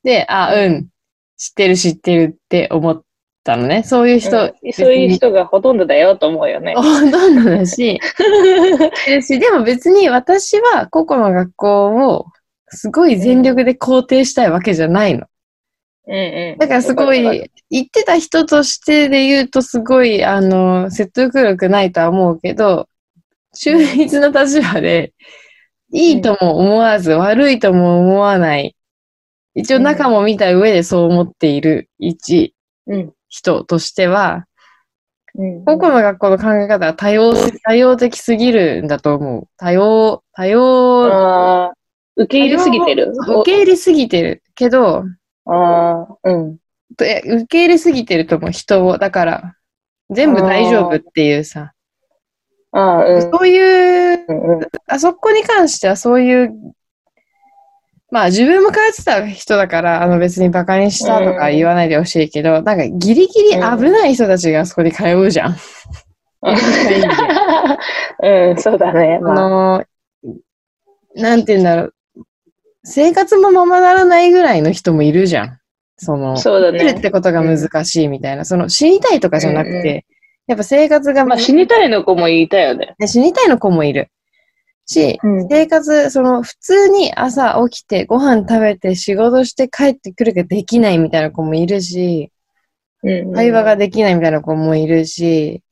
[0.02, 0.88] で、あ、うん、
[1.36, 3.02] 知ってる知ってるって思っ
[3.44, 3.82] たのね。
[3.82, 6.74] そういう人、うんそういう人がほとんどだよと思うよね。
[6.74, 7.98] ほとんどだし、
[9.08, 12.26] るし、でも別に私は個々の学校を
[12.68, 15.26] すごい全力で肯定したいわけじゃないの。
[16.06, 16.58] うんうん。
[16.58, 22.88] だからすごい、言ってた人としてで言うとすごい、あの、説得力ないとは思うけど、
[23.54, 25.12] 中立な立場で、
[25.92, 28.76] いいとも思わず、悪いとも思わない。
[29.54, 32.54] 一応中も見た上でそう思っている一
[32.86, 33.12] うん。
[33.28, 34.46] 人としては、
[35.34, 35.64] うん。
[35.64, 37.34] 個々の学校の考え方は多様、
[37.64, 39.48] 多様的すぎるんだと思う。
[39.56, 41.72] 多様、多様、
[42.16, 43.12] 受け入れすぎてる？
[43.12, 45.04] 受け入れすぎてるけど、
[45.46, 46.58] ああ、うん。
[46.96, 48.98] とえ受け入れすぎてると思う、人を。
[48.98, 49.56] だから、
[50.10, 51.72] 全部大丈夫っていうさ。
[52.72, 53.22] ああ、うん。
[53.22, 54.66] そういう、うんうん。
[54.86, 56.52] あそこに関してはそういう、
[58.10, 63.60] まあ自分も通ってた人だから、あの別にバカにしたとか言わないでほしいけど、なんかギリギリ危
[63.90, 65.56] ない人たちがあそこに通うじゃん。
[68.22, 69.18] うん、そうだね。
[69.20, 69.84] あまあ、の、
[71.14, 71.94] なんて言うんだろう。
[72.84, 75.58] 生活もままならないぐらいの人もいるじゃん。
[75.96, 78.44] その、そうだね生きるってことが難しいみたいな。
[78.44, 80.02] その死にたいとかじゃなくて、うんうん
[80.50, 82.96] やっぱ生活が、まあ死にたいの子も言いたいよね。
[82.98, 84.10] ね死にたいの子もいる。
[84.84, 92.32] し、うん生活、その普通に朝起きてご飯食べて仕事して帰ってくるができないみたいな子もいるし、
[93.04, 93.32] うん。
[93.32, 95.62] 会話ができないみたいな子もいるし、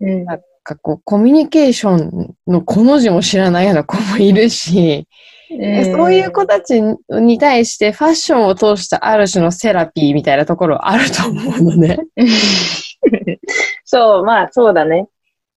[0.00, 0.24] うん。
[0.24, 5.06] なんかこう、コミュニケーションのこの字も知らないような子もいるし、
[5.50, 11.98] うんそういう子たちに対してファッションを通したある種のセラピーみたいなところはあると思うのね。
[13.84, 15.08] そう、まあそうだね。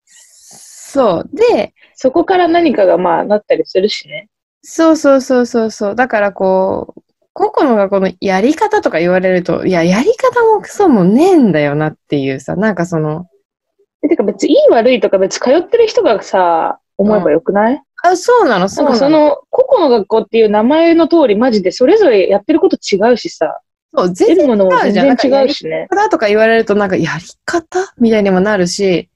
[0.05, 1.29] そう。
[1.33, 4.29] で、そこから何かがまあなったりするしね。
[4.63, 5.95] そうそうそうそうそう。
[5.95, 7.01] だからこう、
[7.33, 13.27] 個々の学校のやり方とか言われると、いや、やり方もクソもねえんだよなっていうさ、なんかその、
[14.03, 18.97] えてか別にいい悪いとか別に通ってる人がさ、思えばよくない、あ、そうなの、そうなの？
[18.97, 23.59] その、個々の学校っていう名前の通りマジでそれぞれやってること違うしさ、
[23.95, 25.07] そう、出全然違うじゃん。
[25.07, 25.87] なんか然違うしね。
[25.91, 29.09] だとか言われると、なんかやり方みたいにもなるし、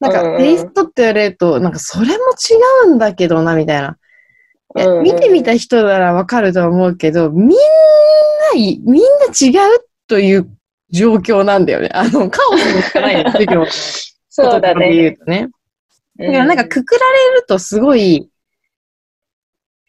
[0.00, 3.96] なんかテイストって言われると、なんかそれも違うんだけどな、みたいな。
[4.76, 7.56] い見てみた人ならわかると思うけど、みんな
[8.54, 10.48] い、みんな違うという
[10.90, 11.90] 状況なんだよね。
[11.92, 13.66] あの、カオスにしかないんですよ、
[14.30, 15.06] そうだ言ね。
[15.08, 15.48] うとね。
[16.18, 17.00] だからなんかくくら
[17.30, 18.28] れるとすごい、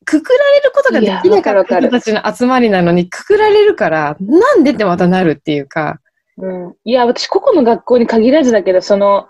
[0.06, 6.00] くくられることができなかった人たちの集まりなのに、くくられるから、なんでってまたなるっていうか、
[6.38, 9.28] うん、いや、私、個々の学校に限らずだけど、その、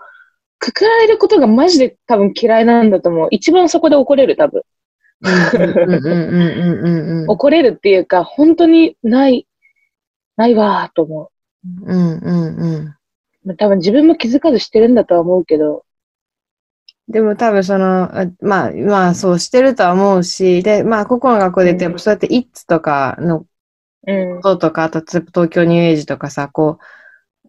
[0.58, 3.28] くくられることがマジで多分嫌いなんだと思う。
[3.30, 4.62] 一番そこで怒れる、多分。
[5.20, 7.30] うんうんうんうんうんうんうん。
[7.30, 9.46] 怒れるっていうか、本当にない、
[10.36, 11.30] ないわーと思
[11.82, 12.74] うんうんうん。
[12.76, 12.98] う。
[13.44, 15.84] まあ多分自分も気づかずしてるんだとは思うけど、
[17.08, 23.44] でも多分その、あまあ、まあそうしてるとは思うし、で、まあ、個々の学校で言って、やっぱそうやって、イッツとかの
[24.06, 26.78] うん、こととか、あと、東京ニューエイジとかさ、こ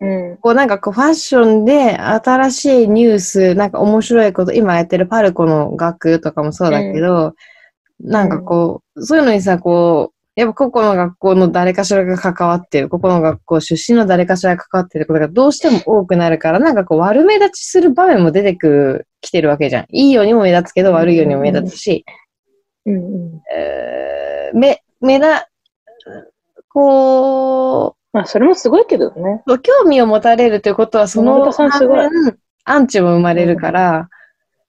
[0.01, 7.33] う、うん、こうなんかこうファッションで新しいニュース、なんか面白いこと、今やってるパルコの学とかもそうだけど、
[7.99, 19.85] なんかこう、そういうのにさ、こう、やっぱ個々の学校の誰かしらが関わってる、個々の学校出身の誰かしらが関わってることがどうしても多くなるから、なんかこう悪目立ちする場面も出てくる、来てるわけじゃん。
[19.91, 22.05] いいようにも目立つけど悪いようにも目立つし、
[22.85, 23.41] うん、うん。
[23.55, 25.47] えー、め、目だ、
[26.69, 29.43] こまあ、それもすごいけどね。
[29.47, 31.49] う、興味を持たれるということは、その
[32.65, 34.09] アンチも生まれるから、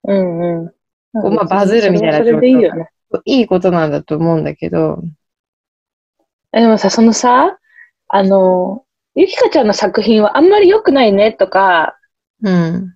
[0.05, 0.69] うん、うん。
[0.69, 2.89] こうまあバズるみたいなそれはそれでいいよね。
[3.25, 5.03] いいことなんだと思うんだけど、
[6.57, 7.59] えでもさ、そのさ、
[8.09, 8.83] あの、
[9.15, 11.97] ゆきかちゃんの作品はあんまり良くないねとか
[12.43, 12.95] うん。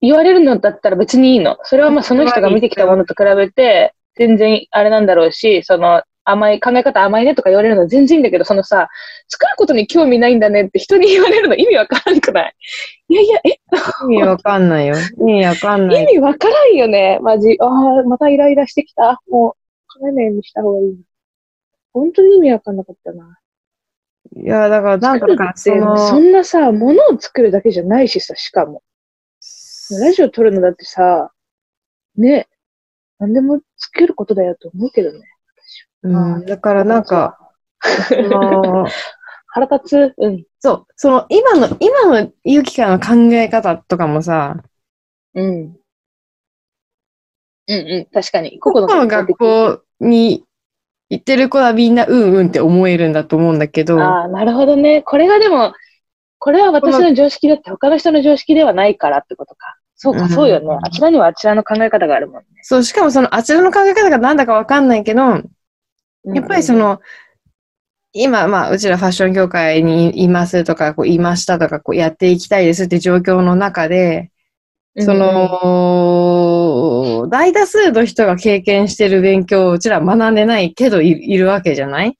[0.00, 1.58] 言われるのだったら別にいいの。
[1.64, 8.88] それはまあその人が見てきたものと比べて、全然あれなんだろうし、その甘い、考え方甘いねとか言われるのは全然いいんだけど、そのさ、
[9.28, 12.54] 作ることに興味ないんだねって人に言われるの意味わからんくない？
[13.08, 13.48] いやいや、え、
[14.04, 14.94] 意味わかんないよ。
[15.20, 16.02] 意味わかんない。
[16.02, 17.18] 意味わからんよね。
[17.20, 17.56] マジ。
[17.60, 19.20] ああ、またイライラしてきた。
[19.28, 19.56] も
[19.98, 20.94] う、考えないようにした方がいいな。
[21.92, 23.38] 本当に意味わかんなかったな。
[24.36, 28.82] いや、だから、なんか、だから、そその、んなさ、ものを作るだけじゃないしさ、しかも。
[30.00, 31.32] ラジオ撮るのだってさ、
[32.16, 32.48] ね、
[33.18, 35.18] 何でも作ることだよと思うけどね。
[36.02, 37.38] うん、だから、なんか、
[39.52, 40.14] 腹立つ。
[40.18, 40.44] うん。
[40.60, 44.62] そう、その、今の、今のゆきかの考え方とかもさ、
[45.34, 45.76] うん。
[47.66, 48.58] うんうん、確かに。
[48.60, 50.44] 個々の学校に
[51.10, 55.02] 行ってる子はみんなうんうんって思えるんだと思うんだけど、ああ、なるほどね。
[55.02, 55.74] これがでも、
[56.38, 59.76] これは私の常識だって他の人の常識ではないからってことか。
[59.96, 60.78] そうか、うんそうよね。
[60.82, 62.46] あちらにはあちらの考え方があるもんね。
[62.62, 67.00] そう、しかもそのあちらの考え方がなんだかわかんないけど、やっぱりそ、の、
[68.12, 74.30] 今、まあ、うちらファッション業界にいますとか、こう、いましたとか、こう、やっていきたいですって状況の中で、
[75.02, 75.50] その、
[77.28, 82.16] 大多数の人が経験してる勉強をうちら学んでないけどいいるわけじゃない？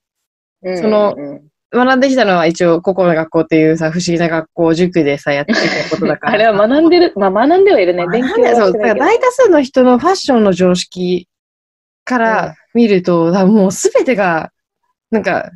[0.62, 6.32] うん、そのうんうん学んできたのは一応、ここの学校っていうさ、不思議な学校、塾でさ、やってきたことだから。
[6.34, 8.08] あれは学んでる、まあ学んではいるね。
[8.08, 8.72] 勉強はそう。
[8.72, 11.28] だから大多数の人のファッションの常識
[12.04, 14.50] から見ると、だからもうすべてが、
[15.12, 15.48] なんか、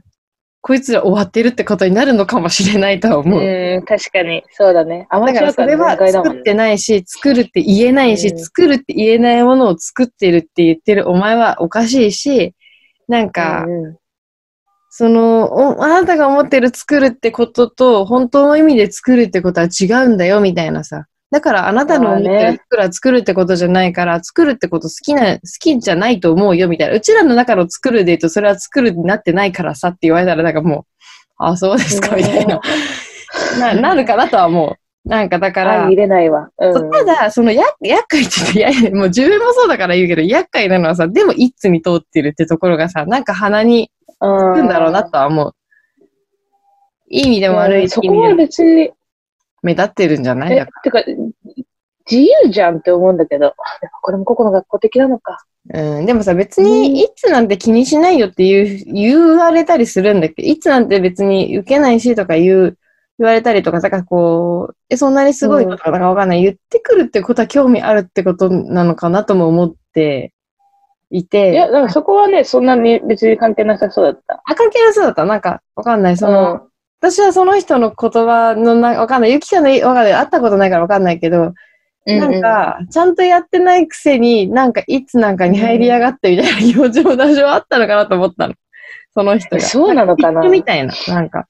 [0.67, 3.39] こいつら終わってるってことになるのかもしれないとは思う。
[3.39, 4.43] うん、確かに。
[4.51, 5.07] そうだね。
[5.11, 5.91] アマだチュアそれは。
[5.95, 12.55] 作ってないし、作るって言えないし、うん作るって言えないものを作ってるって言ってるお前はおかしいし、
[13.09, 13.97] なんか、うんうん
[14.97, 21.07] そのお、あなたが思ってる作るってことと、本当の意味で作るってことは違うんだよ、みたいなさ。
[21.31, 26.95] だからあなたの思ってまあねる作るは作るってことじゃないから、作るってこと好きな、好きじゃないと思うよ、みたいな。
[26.95, 30.85] うちらの中の作るで言うと、それは作るになってないからさって言われたら、なんかもう、
[31.39, 32.61] あ、そうですか、みたいな。
[33.59, 35.09] な、なるかなとは思う。
[35.09, 36.49] なんかだから相、入れないわ。
[36.59, 36.91] うん。
[36.91, 45.53] ただ、そのや、厄介って言って、いや、もう自分もそうだから言うけど、厄介なのはさ、でも一通に通ってるってところがさ、なんか鼻にうん、つくんだろうなとは思う。
[47.11, 48.91] いい意味でも悪い意うんそこは味でも別に、
[49.65, 50.53] 目立ってるんじゃない？
[50.53, 51.03] えだか、てか、
[52.11, 53.55] 自由じゃんって思うんだけど、
[54.03, 55.45] これも個々の学校的なのか。
[55.69, 56.07] らうん。
[56.07, 62.79] でもさ、別うんに、いつなんて気にしないよって言う、言われたりするんだけど、いつなんて別に受けないしとか言う、
[63.19, 66.43] 言われたりとか、だからこう、え、そんなにすごいことかわかんない。
[66.43, 70.33] 言ってくるってことは興味あるってことなのかなとも思って
[71.11, 71.53] いて。
[71.53, 74.43] いや、だからそこはね、そんなに別に関係なさそうだった。
[74.45, 75.25] あ、関係なそうだった。
[75.25, 76.17] なんか、わかんない。
[76.17, 76.67] その、
[77.05, 79.33] 私はその人の言葉のな、わかんない。
[79.33, 80.13] ゆきかの、わかんない。
[80.15, 81.53] 会ったことないからわかんないけど、
[82.07, 88.55] うん、なんか、ちゃんとやってないくせに、なんか、いつなんかに入りやがってみたいな気持ちも多少あったのかなと思ったの。
[89.13, 89.61] その人が。
[89.61, 90.49] そうなのかな？
[90.49, 90.95] みたいな。
[91.09, 91.47] なんか。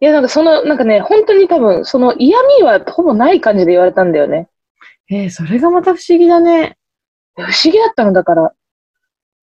[0.00, 4.48] いや、なんかその、なんかね、本当に多分、その嫌味はほぼない感じで言われたんだよね。
[5.10, 6.76] えーそれがまた不思議だね。
[7.36, 8.52] 不思議だったのだから、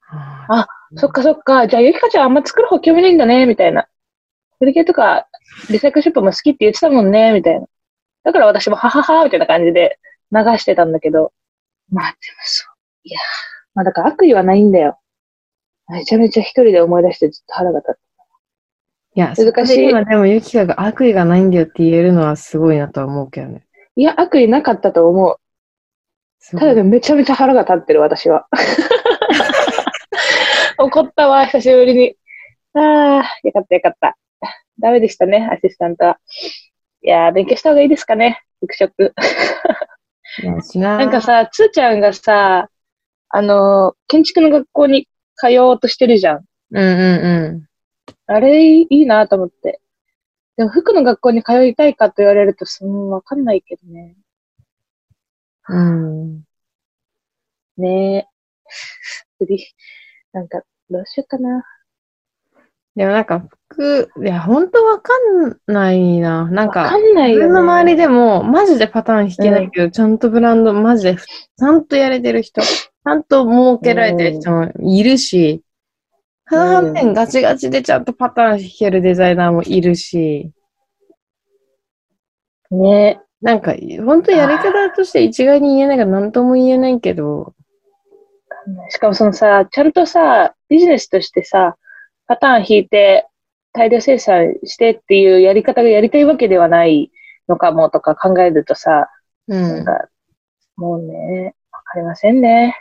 [0.09, 3.87] あそっかそっか、じゃあゆきかちゃんあんま作る方興味ないんだね、みたいな。
[4.61, 5.25] 古着とか、
[5.71, 7.65] リサイクルショップも好きって言ってたもんね、みたいな。
[8.23, 9.97] だから私もははは、みたいな感じで
[10.31, 11.33] 流してたんだけど。
[11.89, 12.73] まあでもそう。
[13.03, 13.21] いやー
[13.73, 14.99] まあだから悪意はないんだよ。
[15.89, 17.99] めちゃめちゃ一人で思い出してずっと腹が立って。
[19.15, 23.65] いや、難しい今でもゆきかが悪意がないんだよって言えるのはすごいなとは思うけどね。
[23.95, 25.37] いや、悪意なかったと思う。
[26.57, 28.47] ただでもめちゃめちゃ腹が立ってる、私は。
[30.77, 32.15] 怒ったわ、久しぶりに。
[32.73, 34.15] ああ、よかったよかった。
[34.81, 36.19] ダメでしたね、アシスタントは。
[37.03, 39.13] いやー、勉強した方がいいですかね、復職。
[40.75, 42.69] な なんかさ、つーちゃんがさ、
[43.29, 46.45] あのー、建築の学校に通おうとしてるじゃん。
[46.71, 47.67] うんうん
[48.27, 49.81] あれ、いいなと思って。
[50.57, 54.15] でも、服の学校に通いたいかと言われると、その、わかんないけどね。
[55.69, 56.23] うん。
[56.23, 56.43] うん。
[57.77, 58.27] ねえ。
[59.39, 59.65] 次、
[60.33, 61.63] なんか、どうしようかな。
[62.95, 66.45] でもなんか服、いや、本当わかんないな。
[66.51, 67.45] なんわかか、んないよ、ね。
[67.45, 75.61] 自分の周りでも、マジでパターン引けないけど、ちゃんとブランド、マジで、ちゃんとやれてる人、ちゃんと儲けられてる人もいるし、
[76.45, 80.51] 反面ガチガチでちゃんとパターン引けるデザイナーもいるし、
[82.71, 83.21] ね。
[83.41, 83.73] なんか、
[84.05, 87.53] 本当やり方として一概に言えないから何とも言えないけど、
[88.89, 91.75] しかもそのさ、ちゃんとさ、ビジネスとしてさ、
[92.31, 93.27] パターン引いて、
[93.73, 97.11] 大量生産してっていうやり方がやりたいわけではない
[97.49, 99.09] のかもとか考えるとさ、
[99.49, 99.61] うん。
[99.61, 100.07] なんか、
[100.77, 102.77] もうね、わかりませんね。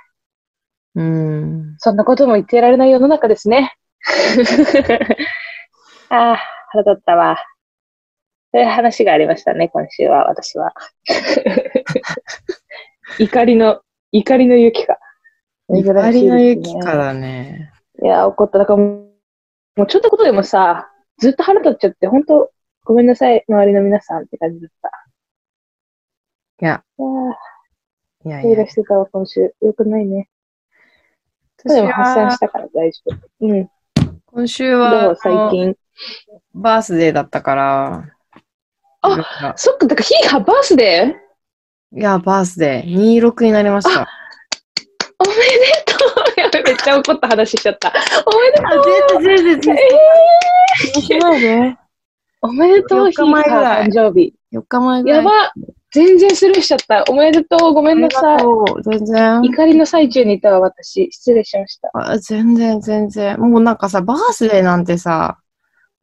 [0.94, 1.74] うん。
[1.78, 3.74] そんなことも言ってられない世の中ですね。
[6.10, 6.36] ああ、
[6.68, 7.36] 腹立ったわ。
[8.52, 10.72] そういう話がありましたね、今週は、私は。
[13.18, 13.80] 怒りの、
[14.12, 14.96] 怒りの雪か。
[15.68, 17.72] 怒りの雪かだね。
[18.00, 18.58] いや、怒った。
[18.58, 19.09] だから
[19.76, 22.50] もう、ちょっとことでもさ、ずっと腹立っちゃって、本当
[22.84, 24.90] ごめんなさい、周りの皆さんって感じだった。
[26.62, 26.82] いや、
[28.24, 29.54] いやいやいやラしてたわ、今週。
[29.60, 30.28] よくないね。
[31.64, 33.02] で私も発散はしたから大丈
[33.40, 33.46] 夫。
[33.46, 33.70] うん。
[34.26, 35.76] 今週は、最近？
[36.54, 38.04] バースデーだったから、
[39.02, 41.98] あそっか、だから、ヒーハーバースデー？
[41.98, 44.08] いや、バースデー、26になりました。
[45.18, 45.40] おめで
[45.86, 45.99] とう
[46.64, 47.92] めっちゃ怒った話しちゃった。
[48.26, 49.78] おめでとう全然全然え
[50.94, 51.78] 面白いね。
[52.42, 54.34] ー、おめでとう、4ヒー日前ぐらいハー誕生日。
[54.52, 55.18] 4日前ぐらい。
[55.18, 55.52] やば
[55.92, 57.04] 全然スルーしちゃった。
[57.08, 58.38] おめでとう、ごめんなさい。
[58.38, 58.40] い。
[58.82, 59.42] 全然。
[59.42, 61.08] 怒りの最中にいたわ、私。
[61.10, 61.90] 失礼しました。
[61.94, 63.38] あ全然、全然。
[63.40, 65.38] もうなんかさ、バースデーなんてさ、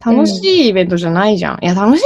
[0.06, 1.64] 楽しいイベントじゃないじゃん。
[1.64, 2.06] いや、楽しい、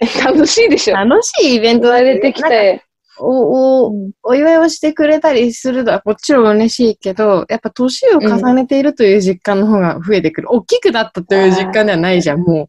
[0.24, 0.96] 楽しいでしょ。
[0.96, 2.82] 楽しいイベントだ生まれてきて。
[3.20, 10.52] お、お、うんお祝いをしてくれたりするのはもちろん嬉しいけど、やっぱ年を重ねているという実感の方が増えてくる。
[10.52, 12.68] 大きくなったという実感ではないじゃん、も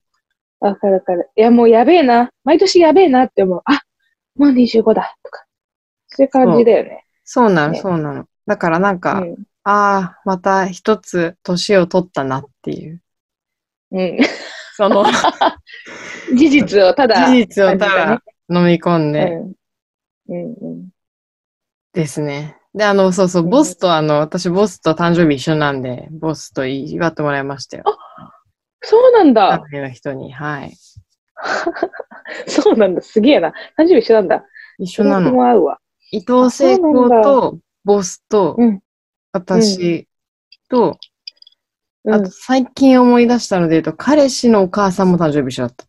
[0.60, 1.30] わかるわかる。
[1.36, 2.32] いや、もうやべえな。
[2.44, 3.62] 毎年やべえなって思う。
[3.66, 3.82] あ、
[4.36, 5.16] もう25だ。
[5.24, 5.46] とか。
[6.08, 7.06] そういう感じだよね。
[7.06, 7.20] う。
[7.24, 8.26] そうなの、ねそうなの。
[8.46, 9.36] だからなんか、うん。
[9.64, 13.02] ああ、また一つ年を取ったなっていう。
[13.92, 14.18] うん。
[14.76, 15.06] その
[16.36, 17.28] 事実をただ。
[17.28, 19.54] 事実をただ飲み込んでうん。
[20.30, 20.90] うんうん。
[21.94, 22.58] ですね。
[22.74, 27.84] で、あの、そうそう、うんボスとあの、私ボスと誕生日一緒なんで、ボスと祝ってもらいましたよ。
[28.82, 29.64] そうなんだ。
[29.72, 30.74] 誕の人に、はい。
[32.48, 33.02] そうなんだ。
[33.02, 33.50] すげえな。
[33.78, 34.46] 誕生日一緒なんだ。
[34.78, 35.32] 一緒なの。
[35.44, 35.80] 合うわ。
[36.12, 38.80] 伊藤聖子と、ボスと、うん
[39.32, 40.08] 私
[40.70, 45.86] と、うんあと最近思い出したので言うと、彼氏のお母さんも誕生日一緒だった。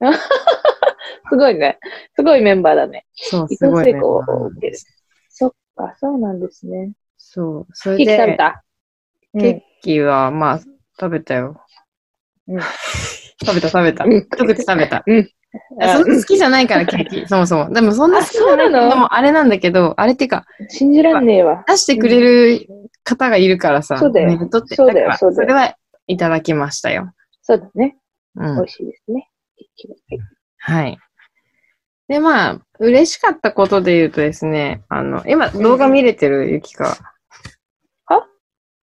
[1.32, 1.78] すごいね。
[2.14, 3.06] すごいメンバーだね。
[3.14, 4.18] そう、伊すごいね藤聖子を
[4.48, 4.78] 受ける。
[5.30, 6.92] そっか、そうなんですね。
[7.16, 8.64] そう、それケーキ食べで、た？
[9.38, 10.60] ケーキは、まあ、
[11.00, 11.58] 食べたよ。
[12.48, 12.60] うん
[13.44, 14.04] 食べた食べた。
[14.04, 15.02] うん一口食べた。
[15.06, 15.28] うん
[15.80, 17.72] そんな好きじゃないから、ケーキ、 そもそも。
[17.72, 18.88] でもそんな好きじゃないの？
[18.90, 21.64] でもあれなんだけど、あれっていうか、信じらんねえわ。
[21.66, 22.66] 出してくれる
[23.04, 24.30] 方がいるからさ、そうだよ。
[24.66, 25.76] そうだよそうだよれは
[26.06, 27.12] いただきましたよ。
[27.42, 27.96] そうだね。
[28.36, 28.62] うん美。
[28.62, 29.28] 味しいですね。
[30.58, 30.98] はい。
[32.12, 36.98] で、まあ、嬉しかったことで言うとですね、あの、今、動画見れてる、ゆきか。
[38.04, 38.28] あ、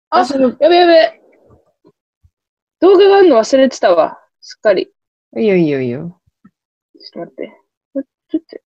[0.09, 1.21] 私の、やべやべ。
[2.81, 4.19] 動画があるの忘れてたわ。
[4.41, 4.91] すっかり。
[5.37, 6.19] いいよいいよいいよ。
[6.99, 7.61] ちょっと待って。
[8.27, 8.57] ちょっと。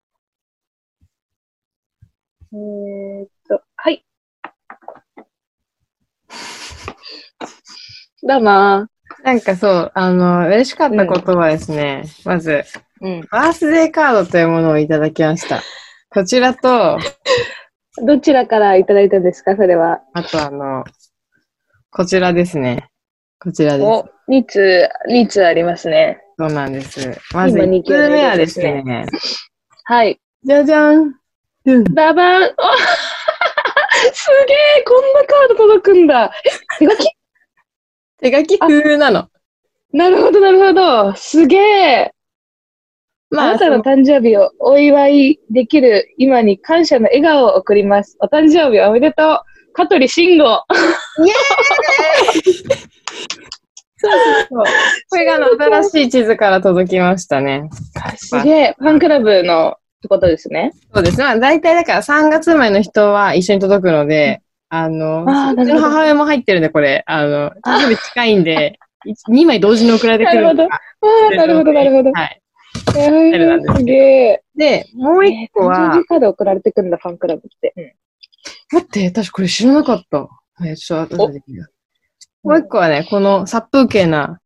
[2.53, 4.07] えーっと、はい。
[8.23, 8.89] どうも
[9.23, 12.65] なんかそう、あの、嬉しかったことはですね、まず、
[13.01, 13.21] うん。
[13.31, 15.63] バースデーカードというものをいただきました。
[16.11, 16.99] こちらと、
[18.07, 19.57] どちらからいただいたんですか？
[19.57, 20.01] それは。
[20.15, 20.85] あとあの、
[21.91, 22.91] こちらですね。
[23.39, 23.87] こちらです。
[23.87, 26.21] お、2通、2通ありますね。
[26.39, 27.19] そうなんです。
[27.33, 29.07] まず今二1通目はです級のね、
[29.85, 30.21] はい。
[30.45, 31.15] じゃじゃん。
[31.65, 32.47] うんババンお
[34.13, 37.09] すげえこんなカード届くんだえ手書き？
[38.21, 39.29] 手書き風なの。
[39.93, 41.15] なるほど、なるほど。
[41.17, 42.16] すげえあ
[43.31, 48.17] まあ、なたの誕生日をお祝いできる今に感謝の笑顔を送ります。
[48.21, 49.73] お誕生日おめでとう。
[49.73, 50.45] 香取慎吾。
[53.99, 54.65] そうそうそう。
[55.11, 55.47] これがあの
[55.83, 57.69] 新しい地図から届きましたね。
[58.17, 58.75] すげえ。
[58.79, 59.73] ファンクラブのっ
[60.03, 60.73] てことですね。
[60.95, 61.25] そうですね。
[61.25, 68.79] まあ大体だから3月生まれの人は一緒に届くので、あの、あーうちの母親も入ってるんで、これ、あの、誕生日近いんで、
[69.31, 70.81] 2枚同時に送られてくるんですあ
[71.33, 72.13] あ、なるほど、なるほど。
[72.13, 72.41] はい。
[72.97, 74.43] えー、すげえ。
[74.55, 77.97] で、もう一個えー誕は生日、カード送られてくるんだ、ファンクラブって。
[78.73, 80.29] 待って、私これ知らなかった。
[80.65, 81.43] えちょっと後で
[82.43, 84.41] もう一個はね、この殺風景な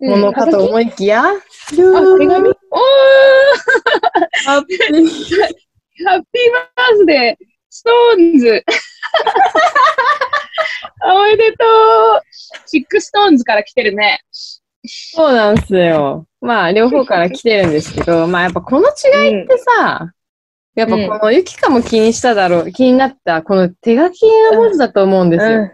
[0.00, 1.30] うんものかと思いきや、あ、
[1.70, 1.92] 手紙？
[1.92, 2.54] おー
[4.44, 4.78] ハッピー
[6.04, 8.64] ハッピーバースデー、ストーンズ。
[11.04, 12.20] おめでとう。
[12.66, 14.20] SixTONES から来てるね。
[14.84, 16.26] そうなんですよ。
[16.40, 20.12] まあ、両方から来てるんですけど、まあやっぱこの違いってさ、
[20.74, 24.22] やっぱこのゆきかも気にしただろう、気になった、この手書き
[24.52, 25.50] の文字だと思うんですよ。
[25.52, 25.70] うん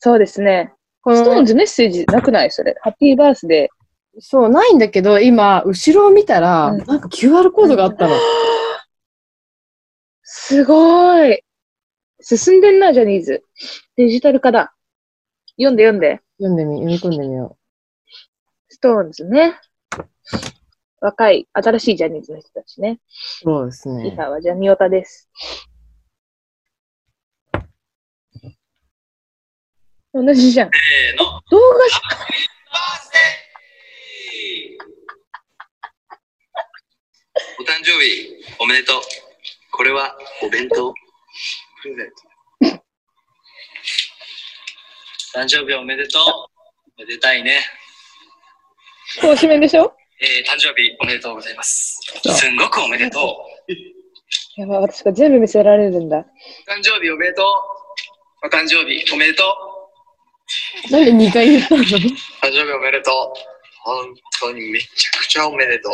[0.00, 0.70] そうですね。
[1.00, 2.50] このストーンズメッセージなくない？
[2.50, 2.76] それ。
[2.82, 4.20] ハッピーバースデー。
[4.20, 8.14] そう、ないんだけど、今、後ろを見たら、うんなんか QR コードがあったの。
[10.22, 11.42] すごい。
[12.20, 13.44] 進んでんな、ジャニーズ。
[13.96, 14.74] デジタル化だ。
[15.56, 16.20] 読んで読んで。
[16.38, 17.63] 読んでみ、読み込んでみよス
[18.84, 19.58] トーンズね。
[21.00, 23.00] 若い、新しいジャニーズの人たちね。
[23.40, 23.44] う。
[23.44, 24.08] そうですね。
[24.08, 25.30] 今はジャニオタです。
[30.12, 30.70] 同じじゃん。
[30.70, 31.24] せーの。
[31.50, 31.98] 動画し、
[37.58, 39.02] お誕生日おめでとう。
[39.72, 40.92] これはお弁当。
[41.82, 42.10] プレゼン
[42.70, 42.84] ト。
[45.40, 47.00] 誕生日おめでとう。
[47.00, 47.62] めでたいね。
[49.20, 49.92] 公式面でしょ？
[50.20, 52.00] えー、誕生日おめでとうございます。
[52.22, 54.60] すんごくおめでとう。
[54.60, 56.18] やばい、私が全部見せられるんだ。
[56.18, 56.24] 誕
[56.82, 57.46] 生日おめでとう。
[58.46, 59.42] お誕生日おめでと
[60.90, 60.92] う。
[60.92, 61.82] なんで2回言ったの？
[61.82, 63.14] 誕生日おめでとう。
[63.84, 65.92] 本当にめちゃくちゃおめでとう。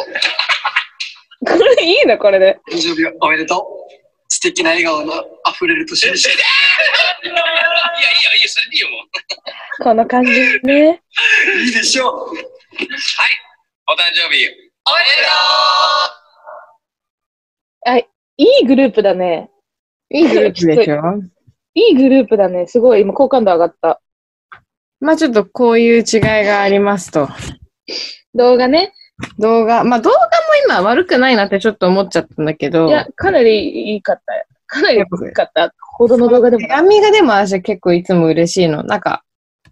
[1.47, 2.61] これいいな、これで。
[2.71, 3.63] 誕生日おめでとう。
[4.29, 5.13] 素敵な笑顔の
[5.53, 6.29] 溢れる年にして。
[6.31, 6.33] い
[7.29, 9.83] やいやいや、それでいいよもう。
[9.83, 10.31] この感じ
[10.63, 11.03] ね。
[11.65, 12.60] いいでしょう。
[12.81, 12.89] はい。
[13.89, 15.03] お誕生日、おめ
[17.99, 18.09] でと
[18.39, 19.51] いいグループだね。
[20.09, 20.97] いいグループでしょ？
[21.75, 22.67] いいグループだね。
[22.67, 24.01] すごい、今好感度上がった。
[25.01, 27.29] まあちょっとこういう違いがありますと。
[28.35, 28.95] 動画ね。
[29.39, 30.23] 動画、まあ動画も
[30.67, 34.45] 今悪くないなってちょっと思っちゃったんだけど、いや、かなりいいかったよ。
[34.67, 35.75] かなりいいかった。
[35.81, 36.69] ほどの動画でも手。
[36.69, 38.83] 紙がでも私結構いつも嬉しいの。
[38.85, 39.23] なんか、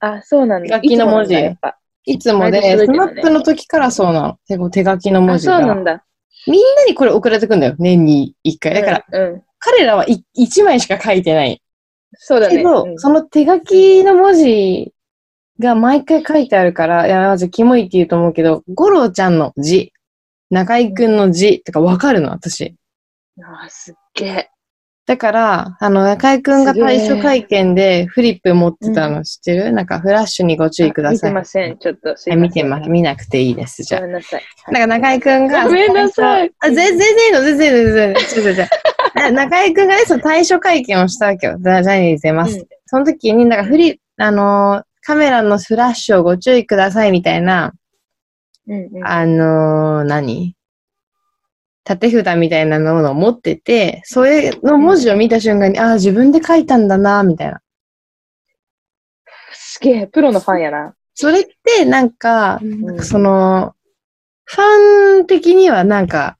[0.01, 0.81] あ、そうなんだ。
[0.81, 1.79] 手書きの文字やっぱ
[2.13, 4.39] いつもで、ねマップの時からそうなの。
[4.47, 5.59] 手手書きの文あ、字が。
[5.59, 6.05] そうなんだ。
[6.47, 7.77] みんなにこれ送られてくんだよ。
[7.79, 8.75] 年に一回。
[8.75, 9.43] だから、うん、うん。
[9.59, 11.63] 彼らはい一枚しか書いてない。
[12.15, 12.57] そうだね。
[12.57, 14.93] けど、うんその手書きの文字
[15.59, 19.93] が毎回書いてあるから、いや、まずキモいって言うと思うけど、五郎ちゃんの字、
[20.51, 22.75] 中井くんの字とかわかるの、私。
[23.43, 24.51] あ、すっげえ。
[25.09, 31.31] だから、あの、中井くんが対処会見でフリップ持ってたの知ってる、なんかフラッシュにご注意くだ見さい。
[31.31, 31.79] てません。
[31.79, 32.51] ちょっとすいえません。
[32.51, 34.07] 見てま、見なくていいです、じゃあご。
[34.07, 34.43] めんなさい。
[34.71, 38.59] なんか中井くんが、ごめんなさいあ全然全然いいの、全然いいの、全然いい
[39.15, 39.33] の。
[39.33, 41.57] 中井くんがね、その対処会見をしたわけよ。
[41.59, 42.79] ジャニーズ出ますって。
[42.85, 47.73] その時に、なんかフリ、あのーカメラのフラッシュをご注意くださいみたいな、
[48.67, 49.07] うんうん。
[49.07, 50.55] あのー何？
[51.89, 57.63] 縦札みたいなのを持ってて、それの文字を見た瞬間に、ああ、自分で書いたんだな、みたいな。
[59.55, 60.95] すげえ、プロのファンやな。
[61.15, 63.75] それって、なんか、んその、
[64.45, 66.37] ファン的にはなんか、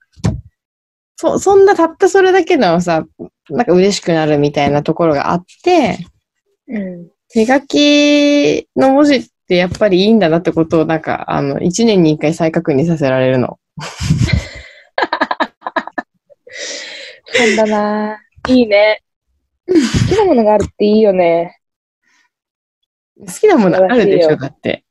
[1.17, 3.07] そ、そんなたったそれだけでもさ、
[3.49, 5.99] なんか嬉しくなるみたいなところがあって、
[6.69, 7.09] うん。
[7.31, 13.59] 手書きの文字ってやっぱりいいんだなってことをなんか、あの、一年に一回再確認させられるの。
[17.33, 18.21] ファンだな。
[18.49, 19.03] いいね。
[19.67, 19.75] 好
[20.09, 21.59] きなものがあるっていいよね。
[23.21, 24.85] 好きなものあるでしょだって。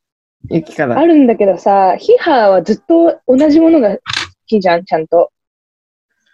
[0.50, 1.00] ゆきから。
[1.00, 4.02] あるんだけどさ、ヒハはずっと同じものが好
[4.46, 5.32] きじゃん、ちゃんと。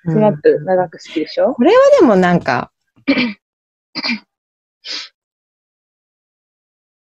[0.06, 1.54] スマップ長く好きでしょ？
[1.54, 2.74] これはでもなんか、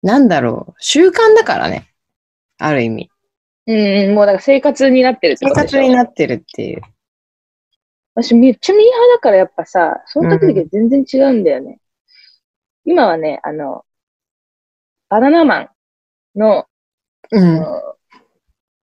[0.03, 1.87] なんだろう、習慣だからね。
[2.59, 3.09] ある意味。
[3.65, 5.77] うん、もうだから生活になってるって生ことでしょ？
[5.79, 6.81] 活になってるっていう。
[8.15, 11.79] 私めっちゃミーハーだからやっぱさ、その時々は全然違うんだよね。
[12.85, 13.85] 今はね、あの、
[15.09, 15.69] バナナマン
[16.35, 16.67] の、あ
[17.31, 17.55] うん。
[17.57, 17.95] の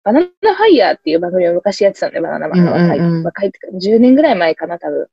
[0.04, 5.08] バナナファイヤーっていう番組を昔やってたんだよ、バナナマンの若い、うんうんうん若いってか、10年ぐらい前かな、多分、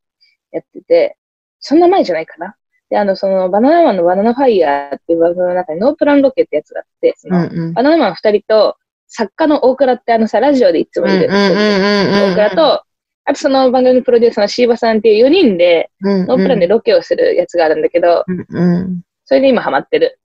[0.51, 1.19] やってて、
[1.61, 2.57] そんな前じゃないかな。
[2.89, 7.73] で、あの、その、バナナマンのバナナファイヤーっていう番組の中にノープランロケってやつがあって、その、うんうん。
[7.75, 8.77] バナナマン二人と、
[9.09, 12.86] 作家の大倉ってあのさ、ラジオでいつもいる、大倉と、
[13.29, 19.03] あとその番組のプロデューサーのシーバさんっていう4人で、ノノープランでロケをするやつがあるんだけど、うんうん。
[19.25, 20.19] それで今ハマってる。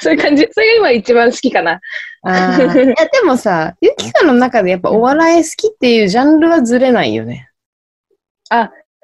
[0.00, 0.48] そういう感じ。
[0.50, 1.74] それが今一番好きかな。
[1.74, 1.78] い
[2.26, 7.50] や、でもさ、ゆきかの中でやっぱお笑い好きっていうジャンルはずれないよね。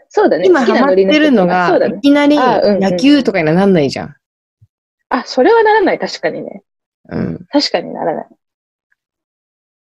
[0.09, 0.47] そうだね。
[0.47, 2.01] 今ハマってるのが、い。
[2.01, 4.17] きなりあうんうん野球とかにはなんないじゃん。
[5.11, 5.99] あ、それはならない。
[5.99, 6.63] 確かにね。
[7.11, 7.47] うん。
[7.51, 8.27] 確かにならない。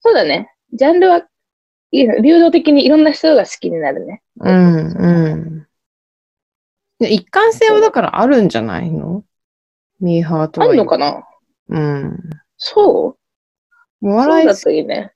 [0.01, 0.51] そうだね。
[0.73, 1.21] ジャンルは、
[1.93, 4.21] 流動的にいろんな人が好きになるね。
[4.39, 5.67] うん、うん。
[6.99, 9.23] で一貫性はだからあるんじゃないの？
[9.99, 11.23] ミーハーとはあんのかな？
[11.69, 12.19] うん。
[12.57, 13.17] そ
[14.01, 14.07] う？
[14.07, 15.13] お笑い、いそうだといいね。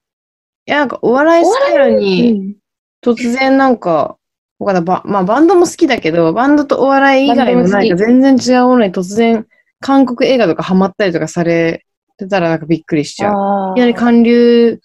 [0.65, 2.55] や、なんかお笑い好きなのうに、ん。
[3.03, 4.17] 突然なんか、
[4.59, 9.47] わかんないばまあバンドも好きだけど、バンドとお笑い以外のなんか全然違うものに突然
[9.79, 11.85] 韓国映画とかハマったりとかされ
[12.17, 13.69] てたらなんかびっくりしちゃう。
[13.69, 14.79] あいきなり韓流、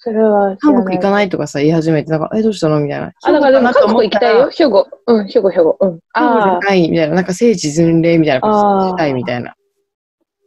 [0.60, 3.12] 韓国行かないとかさ、言い始めて、なんか、え、どうしたのみたいな。
[3.22, 4.50] あ、だからでも韓国行きたいよ。
[4.50, 4.88] 兵兵庫。
[5.06, 5.78] うん、兵庫、兵庫。
[5.80, 5.90] うん。
[5.92, 7.16] 庫じゃあないみたいな。
[7.16, 9.54] なんか聖地巡礼みたいなことしたいみたいな。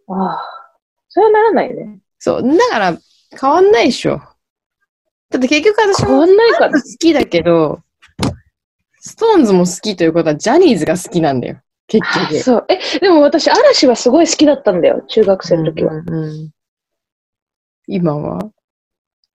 [0.07, 0.49] あ、ああ。
[1.09, 1.99] それはならないね。
[2.19, 2.43] そう。
[2.43, 2.97] だから、
[3.39, 4.21] 変わんないでしょ。
[5.31, 7.79] だって結局私も変わんないか好きだけど、
[8.99, 11.59] ストーンズも好きということはジャニーズが好きなんだよ。
[11.87, 12.39] 結あ局。
[12.39, 12.65] そう。
[12.69, 15.03] え、でも私、嵐はすごい好きだったんだよ。
[15.07, 15.93] 中学生の時は。
[15.93, 16.51] うんうんうん
[17.87, 18.39] 今は？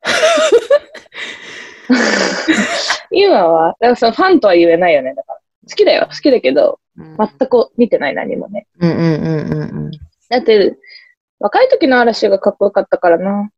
[3.10, 5.14] 今は、だからそのファンとは言えないよね。
[5.14, 5.40] だから。
[5.68, 6.06] 好きだよ。
[6.10, 8.66] 好きだけど、うん全く見てない何もね。
[8.78, 9.04] うんうんうん
[9.52, 9.90] うん。
[10.28, 10.76] だって、
[11.38, 13.50] 若い時の嵐がかっこよかったからな。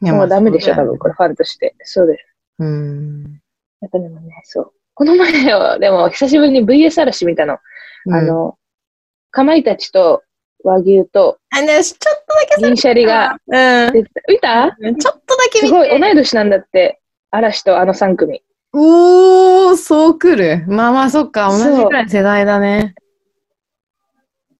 [0.00, 1.74] もうダメでしょ、まあ多分、これファンとして。
[1.82, 2.26] そうです。
[2.58, 3.40] うん。
[3.80, 4.72] やっぱでもね、そう。
[4.94, 7.58] この前は、でも、久しぶりに VS 嵐見たの。
[8.10, 8.58] あの、
[9.30, 10.22] かまいたちと
[10.64, 13.92] 和牛とあ、ね、ちょっとだけ銀シャリがうん。
[14.28, 14.76] 見た？
[14.78, 15.66] ちょっとだけ見て。
[15.66, 17.00] すごい、同い年なんだって。
[17.30, 18.42] 嵐とあの3組。
[18.72, 20.64] おー、そう来る。
[20.68, 21.48] まあまあ、そっか。
[21.48, 22.94] 同じくらい世代だね。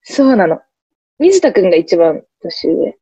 [0.03, 0.61] そうなの。
[1.18, 2.96] 水田くんが一番年上。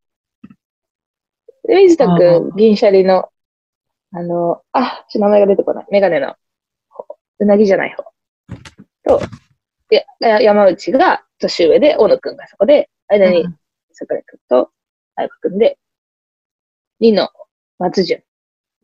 [1.65, 3.29] で水田くあん、銀シャリの、
[4.13, 5.87] あの、あ、ちょっと名前が出てこない。
[5.91, 6.35] メガネの、
[7.39, 8.05] うなぎじゃない方。
[9.05, 9.21] と、
[10.21, 13.47] 山内が年上で、大野くんがそこで、間に
[13.93, 14.71] 桜井くんと
[15.17, 15.79] 相葉くんで、
[17.01, 17.29] 二の
[17.79, 18.23] 松潤。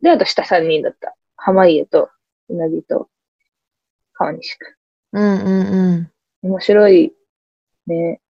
[0.01, 1.15] で、あと下三人だった。
[1.37, 2.09] 濱家と、
[2.49, 3.09] うなぎと、
[4.13, 4.77] 川西く
[5.13, 5.17] ん。
[5.17, 6.11] うんうんうん。
[6.43, 7.13] 面白い
[7.87, 8.21] ね。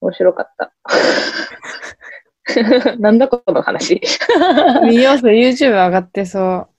[0.00, 0.72] 面白かった。
[2.98, 4.00] なんだこの話。
[4.84, 6.74] 見よう、YouTube 上がってそう。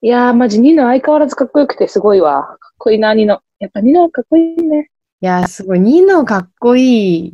[0.00, 2.57] いやー、マジニノ相変わらずかっこよくてすごいわ。
[2.78, 3.42] こいいな、ニノ。
[3.58, 4.90] やっぱニノかっこいいね。
[5.20, 5.80] いや、すごい。
[5.80, 7.32] ニノかっこいいっ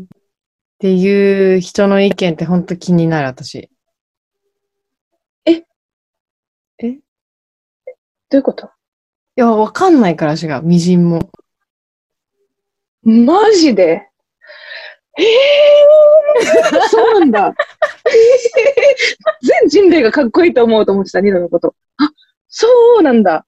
[0.79, 3.71] ていう人の意見ってほんと気になる、私。
[8.31, 8.67] どういうこと？
[8.67, 8.71] い
[9.37, 11.31] や、わかんないから、私が、みじんも。
[13.05, 14.09] マジで？
[15.17, 17.55] えー、 そうなんだ。
[19.63, 21.77] 全人類がかっこいいと思うと思ってた、ニノのこと。
[21.99, 22.11] あ、
[22.49, 22.67] そ
[22.99, 23.47] うなんだ。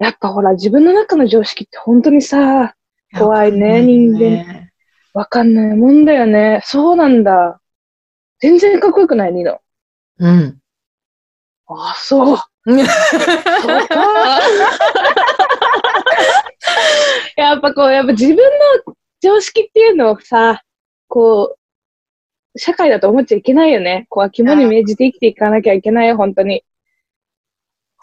[0.00, 2.74] あ、やっぱほら、自分の中の常識って本当にさ、
[3.16, 4.68] 怖いね人間
[5.14, 6.60] わかんないもんだよね。
[6.64, 7.60] そうなんだ。
[8.40, 9.60] 全然かっこよくない、ニノ。
[10.18, 10.58] うん。
[11.66, 12.36] あ、そう。
[12.36, 12.42] そ
[12.74, 14.40] うか。
[17.36, 18.42] やっぱこう、やっぱ自分の
[19.20, 20.62] 常識っていうのをさ、
[21.08, 21.56] こ
[22.54, 24.06] う、社会だと思っちゃいけないよね。
[24.08, 26.64] こう、肝に銘じて生きていかなきゃいけないよ、本当に。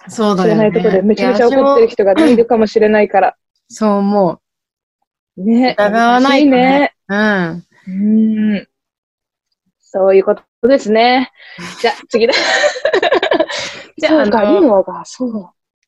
[0.10, 0.56] 知そうだよね。
[0.56, 3.36] らないところでめちゃめちゃ怒ってる人がね、いるかもしれないから。
[3.68, 4.40] そう思
[5.38, 5.76] ね。
[5.78, 6.94] 疑わないねね。
[7.10, 7.16] う。
[7.16, 7.64] うん。
[7.88, 8.68] うーん。
[9.80, 11.32] そういうことですね。
[11.82, 12.34] じゃあ、次だ。
[13.98, 15.36] じゃあそうか、あのリノが、そう。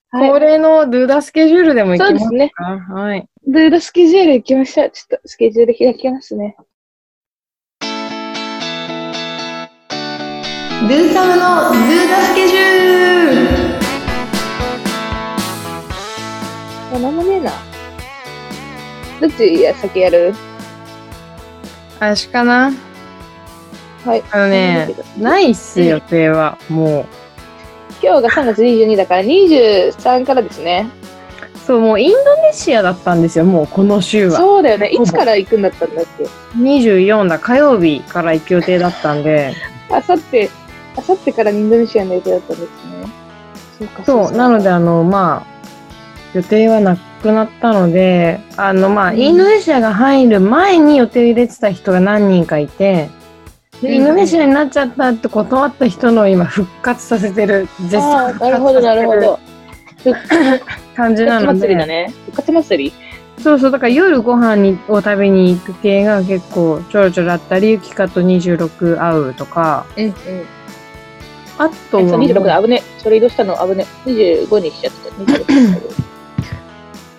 [0.09, 2.51] はい恒例のドゥーダスケジュールでもいきますかそうですね。
[2.55, 3.27] はい。
[3.45, 4.89] ルールスケジュール行きましょう。
[4.89, 6.55] ちょっとスケジュール開きますね。
[7.81, 13.46] ドゥーサムのドゥーダスケジュール
[16.97, 17.51] あ、なんもねえな。
[19.21, 20.33] どっちや先やる？
[21.99, 22.71] あしかな
[24.03, 24.23] はい。
[24.31, 26.57] あのね、ないっす、予定は。
[26.69, 27.05] も
[28.01, 30.89] 今日が3月22だから23からですね。
[31.55, 31.57] う。
[31.59, 34.37] そう、もうインドネシアだったんですよ、もうこの週は。
[34.37, 34.87] そうだよね。
[34.87, 36.23] いつから行くんだったんだっけ
[36.57, 39.53] ？24だ、火曜日から行く予定だったんで。
[39.91, 40.49] あさって、
[40.95, 42.71] あさってからインドネシアの予定だったんですね。
[43.79, 45.56] そうかそう、なので、あの、まあ、
[46.37, 53.09] 予定はなくなったので、あの、まあ、うんインドネシアが入る前に予定を入れてた人が何人かいて、
[53.81, 59.39] でインドネシアになっちゃったって断った人の今復活させてる、絶賛なるほど、なるほど。
[60.95, 61.59] 感じ復活なので。
[61.59, 62.13] 祭りだね。
[62.25, 62.93] 復活祭り？
[63.43, 70.13] そうそう、だから夜ご飯にを食べに行く系が結構ちょろちょろあったり、ゆきかと26会うとか、うんうん。
[71.59, 72.83] あとはもう、26だ、危ね。
[72.99, 73.85] それ移動したの危ね。
[74.05, 75.23] 25にしちゃった。
[75.23, 76.06] 26にしたけど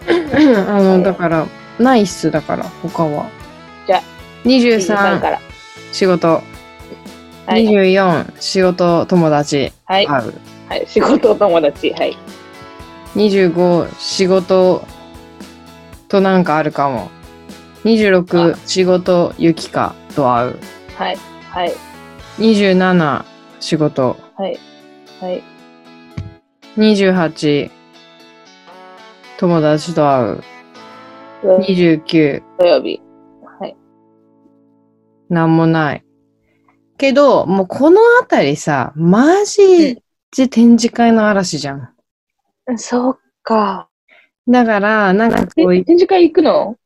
[0.09, 1.47] あの、だから、
[1.79, 3.29] ないっす、だから、他は。
[3.87, 4.03] じゃあ、
[4.45, 5.41] 23 23から。
[5.93, 6.43] 仕事、
[7.49, 7.67] はい。
[7.67, 10.07] 24仕事友達はい。
[10.07, 10.23] は
[10.77, 10.87] い。
[10.87, 11.91] 仕事友達。
[11.93, 12.17] はい。
[13.17, 14.85] 25仕事
[16.09, 17.11] となんかあるかも
[17.85, 20.59] 26仕事ゆきかと会う
[20.97, 21.19] はい。
[21.51, 21.73] はい。
[22.39, 23.25] 27
[23.61, 24.59] 仕事はい。
[25.21, 25.43] はい。
[26.77, 27.71] 28
[29.39, 30.43] 友達と会う
[31.43, 33.01] 29土曜日。
[33.61, 33.77] はい。
[35.31, 36.05] なんもない
[36.99, 40.03] けどもうこのあたりさマジ
[40.37, 41.95] で展示会の嵐じゃん
[42.77, 43.89] そうか。
[44.47, 46.77] だからなんかえこうい展示会行くの？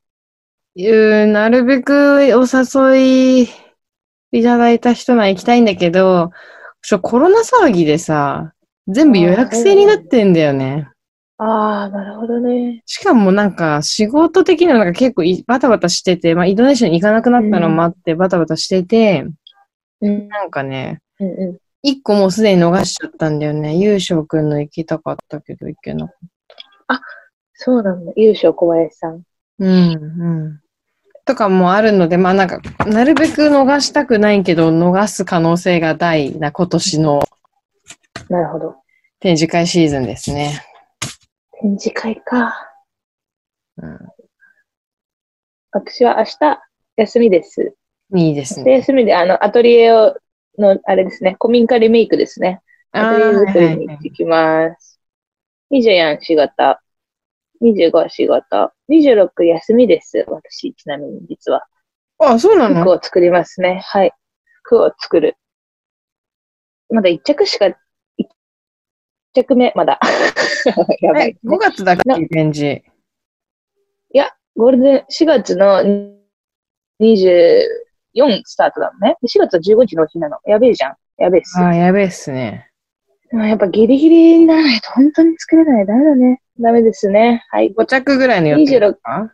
[0.74, 3.49] いう、なるべくお誘い
[4.33, 6.31] いただいた人なら行きたいんだけど、
[7.03, 8.55] コロナ騒ぎでさ、
[8.89, 10.89] 全部予約制になってんだよね。
[11.44, 12.82] ああ、なるほどね。
[12.86, 19.27] しかもなんか仕事的なのが結構いバタバタしてて、まあインドネシアに行かなくなったのもあってバタバタしてて、
[20.01, 20.28] うん。
[20.28, 23.77] なんかね、うんう一個もうすでに逃しちゃったんだよね。
[23.77, 27.01] 優勝くんの行きたかったけど行けなかっ
[27.55, 28.12] そうなんだ。
[28.16, 29.23] 優勝小林さん。
[29.23, 29.28] た。
[29.59, 30.60] うん、うん。
[31.24, 37.23] とかもあるので、まあなんか、なるべく逃したくないけど、逃す可能性が大な今年の
[38.28, 38.77] なるほど。
[39.20, 40.64] 展示会シーズンですね。
[41.63, 42.55] 展示会か。
[43.77, 43.99] うん、
[45.71, 46.61] 私は明日
[46.97, 47.75] 休みです。
[48.11, 48.73] でいいですね。
[48.79, 50.17] 休みで、あの、アトリエを、
[50.59, 52.61] の、あれですね、古民家リメイクですね。
[52.91, 55.01] アトリエ作りに行ってきます。
[55.71, 56.77] 24仕事、
[57.63, 60.27] 25仕事、26休みです。
[60.29, 61.65] 私、ちなみに実は。
[62.19, 62.83] あ、そうなの？
[62.83, 63.81] 服を作りますね。
[63.85, 64.13] はい。
[64.65, 65.37] 服を作る。
[66.91, 67.75] まだ1着しか、1
[69.33, 69.99] 着目、まだ。
[71.01, 71.37] やばえい。
[71.45, 72.83] 5月だっけ、展示。
[74.15, 75.83] いや、ゴールデン、4月の
[77.01, 79.17] 24スタートなのね。
[79.23, 80.39] で4月は15日の日なの。
[80.47, 80.97] やべえじゃん。
[81.19, 81.59] やべえっす。
[81.59, 82.69] あー、やべえっすね。
[83.33, 85.87] やっぱギリギリにならないと本当に作れない。
[85.87, 86.43] ダメだね。
[86.61, 87.45] ダメですね。
[87.51, 87.73] はい。
[87.73, 89.33] 5着ぐらいの予定ですか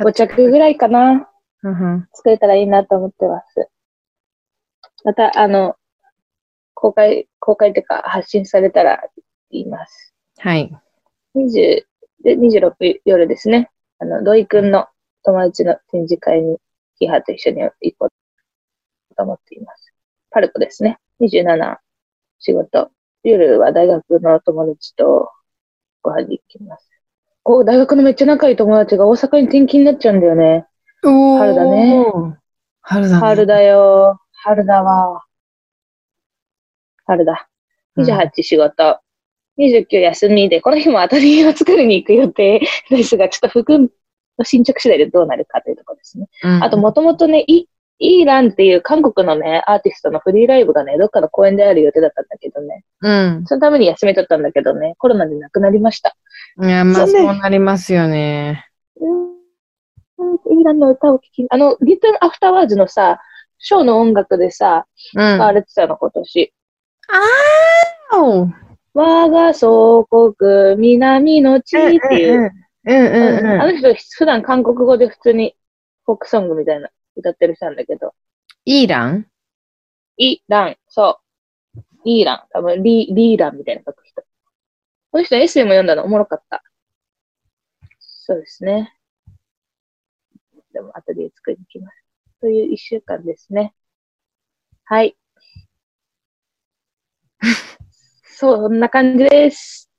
[0.00, 1.28] ？5着ぐらいかな。
[1.62, 3.68] うんうん作れたらいいなと思ってます。
[5.04, 5.76] また、あの、
[6.74, 9.02] 公開、公開っていうか発信されたら
[9.50, 10.14] 言います。
[10.38, 10.70] はい。
[11.34, 11.86] 20
[12.24, 13.70] で、26夜ですね。
[13.98, 14.86] あの、土井くんの
[15.24, 16.58] 友達の展示会に、
[16.98, 18.08] キハと一緒に行こう
[19.16, 19.92] と思っています。
[20.30, 20.98] パルコですね。
[21.20, 21.76] 27、
[22.38, 22.90] 仕事。
[23.22, 25.30] 夜は大学の友達と
[26.02, 26.90] ご飯に行きます。
[27.44, 30.66] お、大学のめっちゃ仲いい友達が大阪に転勤になっちゃうんだよね。
[31.02, 32.04] 春だね。
[32.80, 33.20] 春だね。
[33.20, 34.20] 春だよ。
[34.32, 35.24] 春だわ。
[37.06, 37.48] 春だ。
[37.96, 38.98] うん28仕事。
[39.58, 42.60] 29休みで、この日もアトリエを作りに行く予定
[42.90, 43.88] ですが、ちょっと服の
[44.44, 46.28] 進捗次第でどうなるかというところですね。
[46.42, 47.68] うんあと、もともとね、イ
[48.00, 53.44] イーランっていう韓国のね、アーティストのフリーライブがね、どっかの公園である予定だったんだけどね、うん。
[53.46, 56.16] そのために休み取ったんだけどね、コロナで亡くなりました。
[56.60, 58.66] いや、まあ、そうなりますよね。
[59.00, 59.34] うん
[60.50, 63.20] イーランの歌を聴き、あの、リトルアフターワーズのさ、
[63.58, 65.36] ショーの音楽でさ、うん。
[65.36, 66.52] 使われてたの、今年。
[68.16, 68.52] おー
[68.94, 72.52] 我が祖国、南の地っていう。
[72.84, 73.62] うんうんうんうん。
[73.62, 75.56] あの人、普段韓国語で普通に
[76.04, 78.14] フォークソングみたいな歌ってる人なんだけど、
[78.64, 79.26] イーラン？
[80.16, 81.18] イラン、そ
[81.74, 81.80] う。
[82.04, 84.22] イーラン、多分リリーランみたいな書く人。
[85.10, 86.62] この人エッセイも読んだのおもろかった。
[87.98, 88.94] そうですね。
[90.72, 91.96] でも、後で作りに行きます。
[92.40, 93.74] という一週間ですね。
[94.84, 95.16] はい。
[98.36, 99.90] そんな感じです。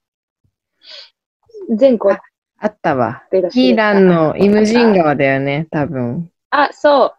[1.78, 2.18] 全国
[2.58, 3.24] あったわ。
[3.32, 6.32] イーランのイムジン川だよね、多分。
[6.50, 7.14] あ、そう。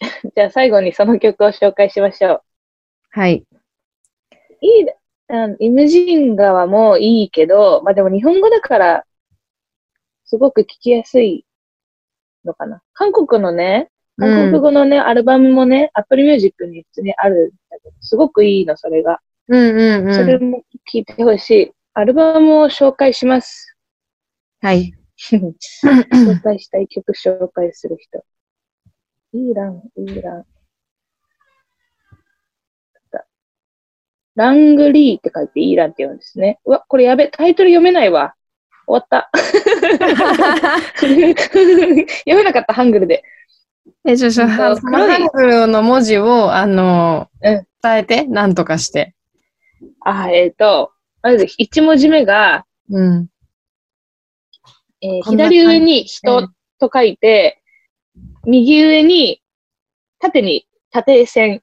[0.34, 2.42] じゃあ最後にその曲を紹介しましょう。
[3.10, 3.46] はい。
[4.60, 4.86] いい、
[5.28, 9.04] うん、イムジン川もいいけど、まあでも日本語だから、
[10.24, 11.44] すごく聞きやすい
[12.44, 12.82] のかな。
[12.92, 19.20] 韓国のね、韓国語のね、アルバムもね、Apple Music に普通にあるんだけど、すごくいいの、それが。
[19.48, 20.14] うんうんうん。
[20.14, 20.62] それも
[20.92, 21.72] 聞いてほしい。
[21.94, 23.76] アルバムを紹介します。
[24.60, 24.92] はい。
[25.18, 28.24] 紹介したい曲紹介する人。
[29.32, 30.46] イーラン、イーラン。
[34.34, 36.58] ラングリーって書いてイーランって言うんですね。
[36.64, 38.34] うわ、これやべ、タイトル読めないわ。
[38.86, 39.30] 終わった。
[40.96, 43.22] 読めなかった、ハングルで。
[44.04, 49.14] え、ちょ、ちょ、うんとそのハングルの文字を、あの、うん伝えて、なんとかして。
[50.00, 53.28] あ、えっ、と、まず一文字目が、うん。
[55.00, 56.48] えー左上に人
[56.78, 57.60] と書いて、
[58.44, 59.42] 右上に
[60.20, 61.62] 縦に縦線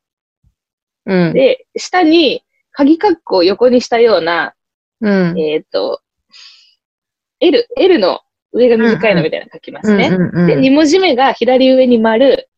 [1.05, 1.33] うん。
[1.33, 4.53] で、下に鍵括弧を横にしたような、
[4.99, 5.39] うん。
[5.39, 6.01] えっ、と、
[7.39, 8.19] L、L の
[8.51, 10.09] 上が短いのみたいなの書きますね。
[10.09, 12.49] で、2文字目が左上に丸、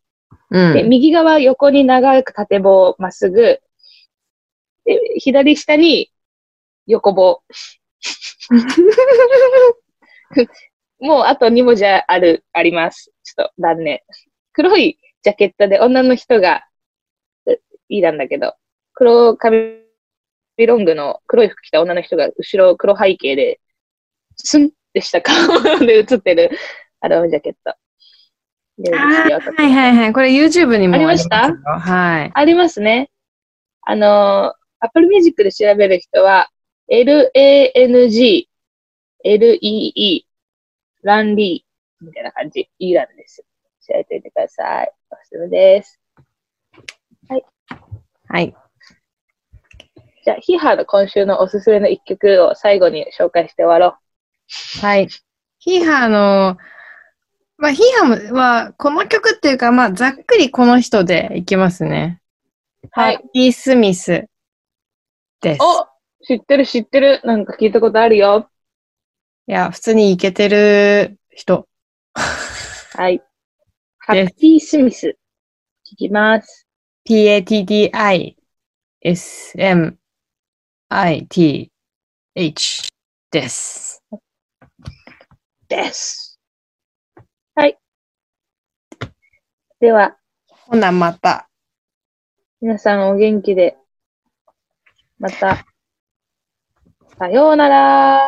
[0.50, 0.74] うん。
[0.74, 3.60] で、右側横に長く縦棒まっすぐ、
[4.84, 6.10] で、左下に
[6.86, 7.42] 横棒。
[10.98, 13.12] もうあと2文字ある、あります。
[13.22, 14.00] ちょっと断念。
[14.52, 16.66] 黒いジャケットで女の人が、
[17.46, 18.54] えいいなんだけど、
[18.94, 19.82] 黒髪
[20.58, 23.60] ロングの黒い服着た女の人が後ろ黒背景で、
[24.36, 25.34] スンってした顔
[25.84, 26.50] で映ってる
[27.00, 27.74] アルバムジャケット。
[28.84, 30.12] はいはいはい。
[30.12, 31.48] これ YouTube にもありました？
[31.48, 32.30] よはい。
[32.34, 33.10] ありますね。
[33.82, 36.48] あの、Apple Music で調べる人は、
[36.88, 38.48] L-A-N-G、
[39.24, 40.26] L-E-E、
[41.02, 42.68] ランリー、みたいな感じ。
[42.78, 43.44] イーランです。
[43.86, 44.92] 調べてみてください。
[45.10, 46.00] おすすめです。
[48.28, 48.54] はい。
[50.24, 53.98] じゃあ、ヒハの今週のおすすめの一曲を最後に紹介して終わろ
[54.80, 55.08] はい。
[55.58, 56.58] ヒーハーの、
[57.58, 62.20] まあ、ヒーハーは、この曲っていうか、まあ、ざっくりこの人でいきますね。
[62.84, 62.88] う。
[62.90, 63.18] はい。
[63.18, 64.26] パーティー・スミス
[65.40, 65.62] です。
[65.62, 65.86] お
[66.24, 67.20] 知ってる知ってる。
[67.24, 68.48] なんか聞いたことあるよ。
[69.46, 71.68] いや、普通にイケてる人。
[72.14, 73.22] はい。
[73.98, 75.16] ハッピースミス。
[75.92, 76.66] 聞きます。
[77.04, 78.02] P-A-T-T-I-S-M-I-T-H
[83.30, 84.02] です。
[85.72, 86.38] です。
[87.54, 87.78] はい。
[89.80, 90.16] では、
[90.46, 91.48] ほな、また。
[92.60, 93.78] 皆さんお元気で、
[95.18, 95.64] また、
[97.18, 98.20] さようなら。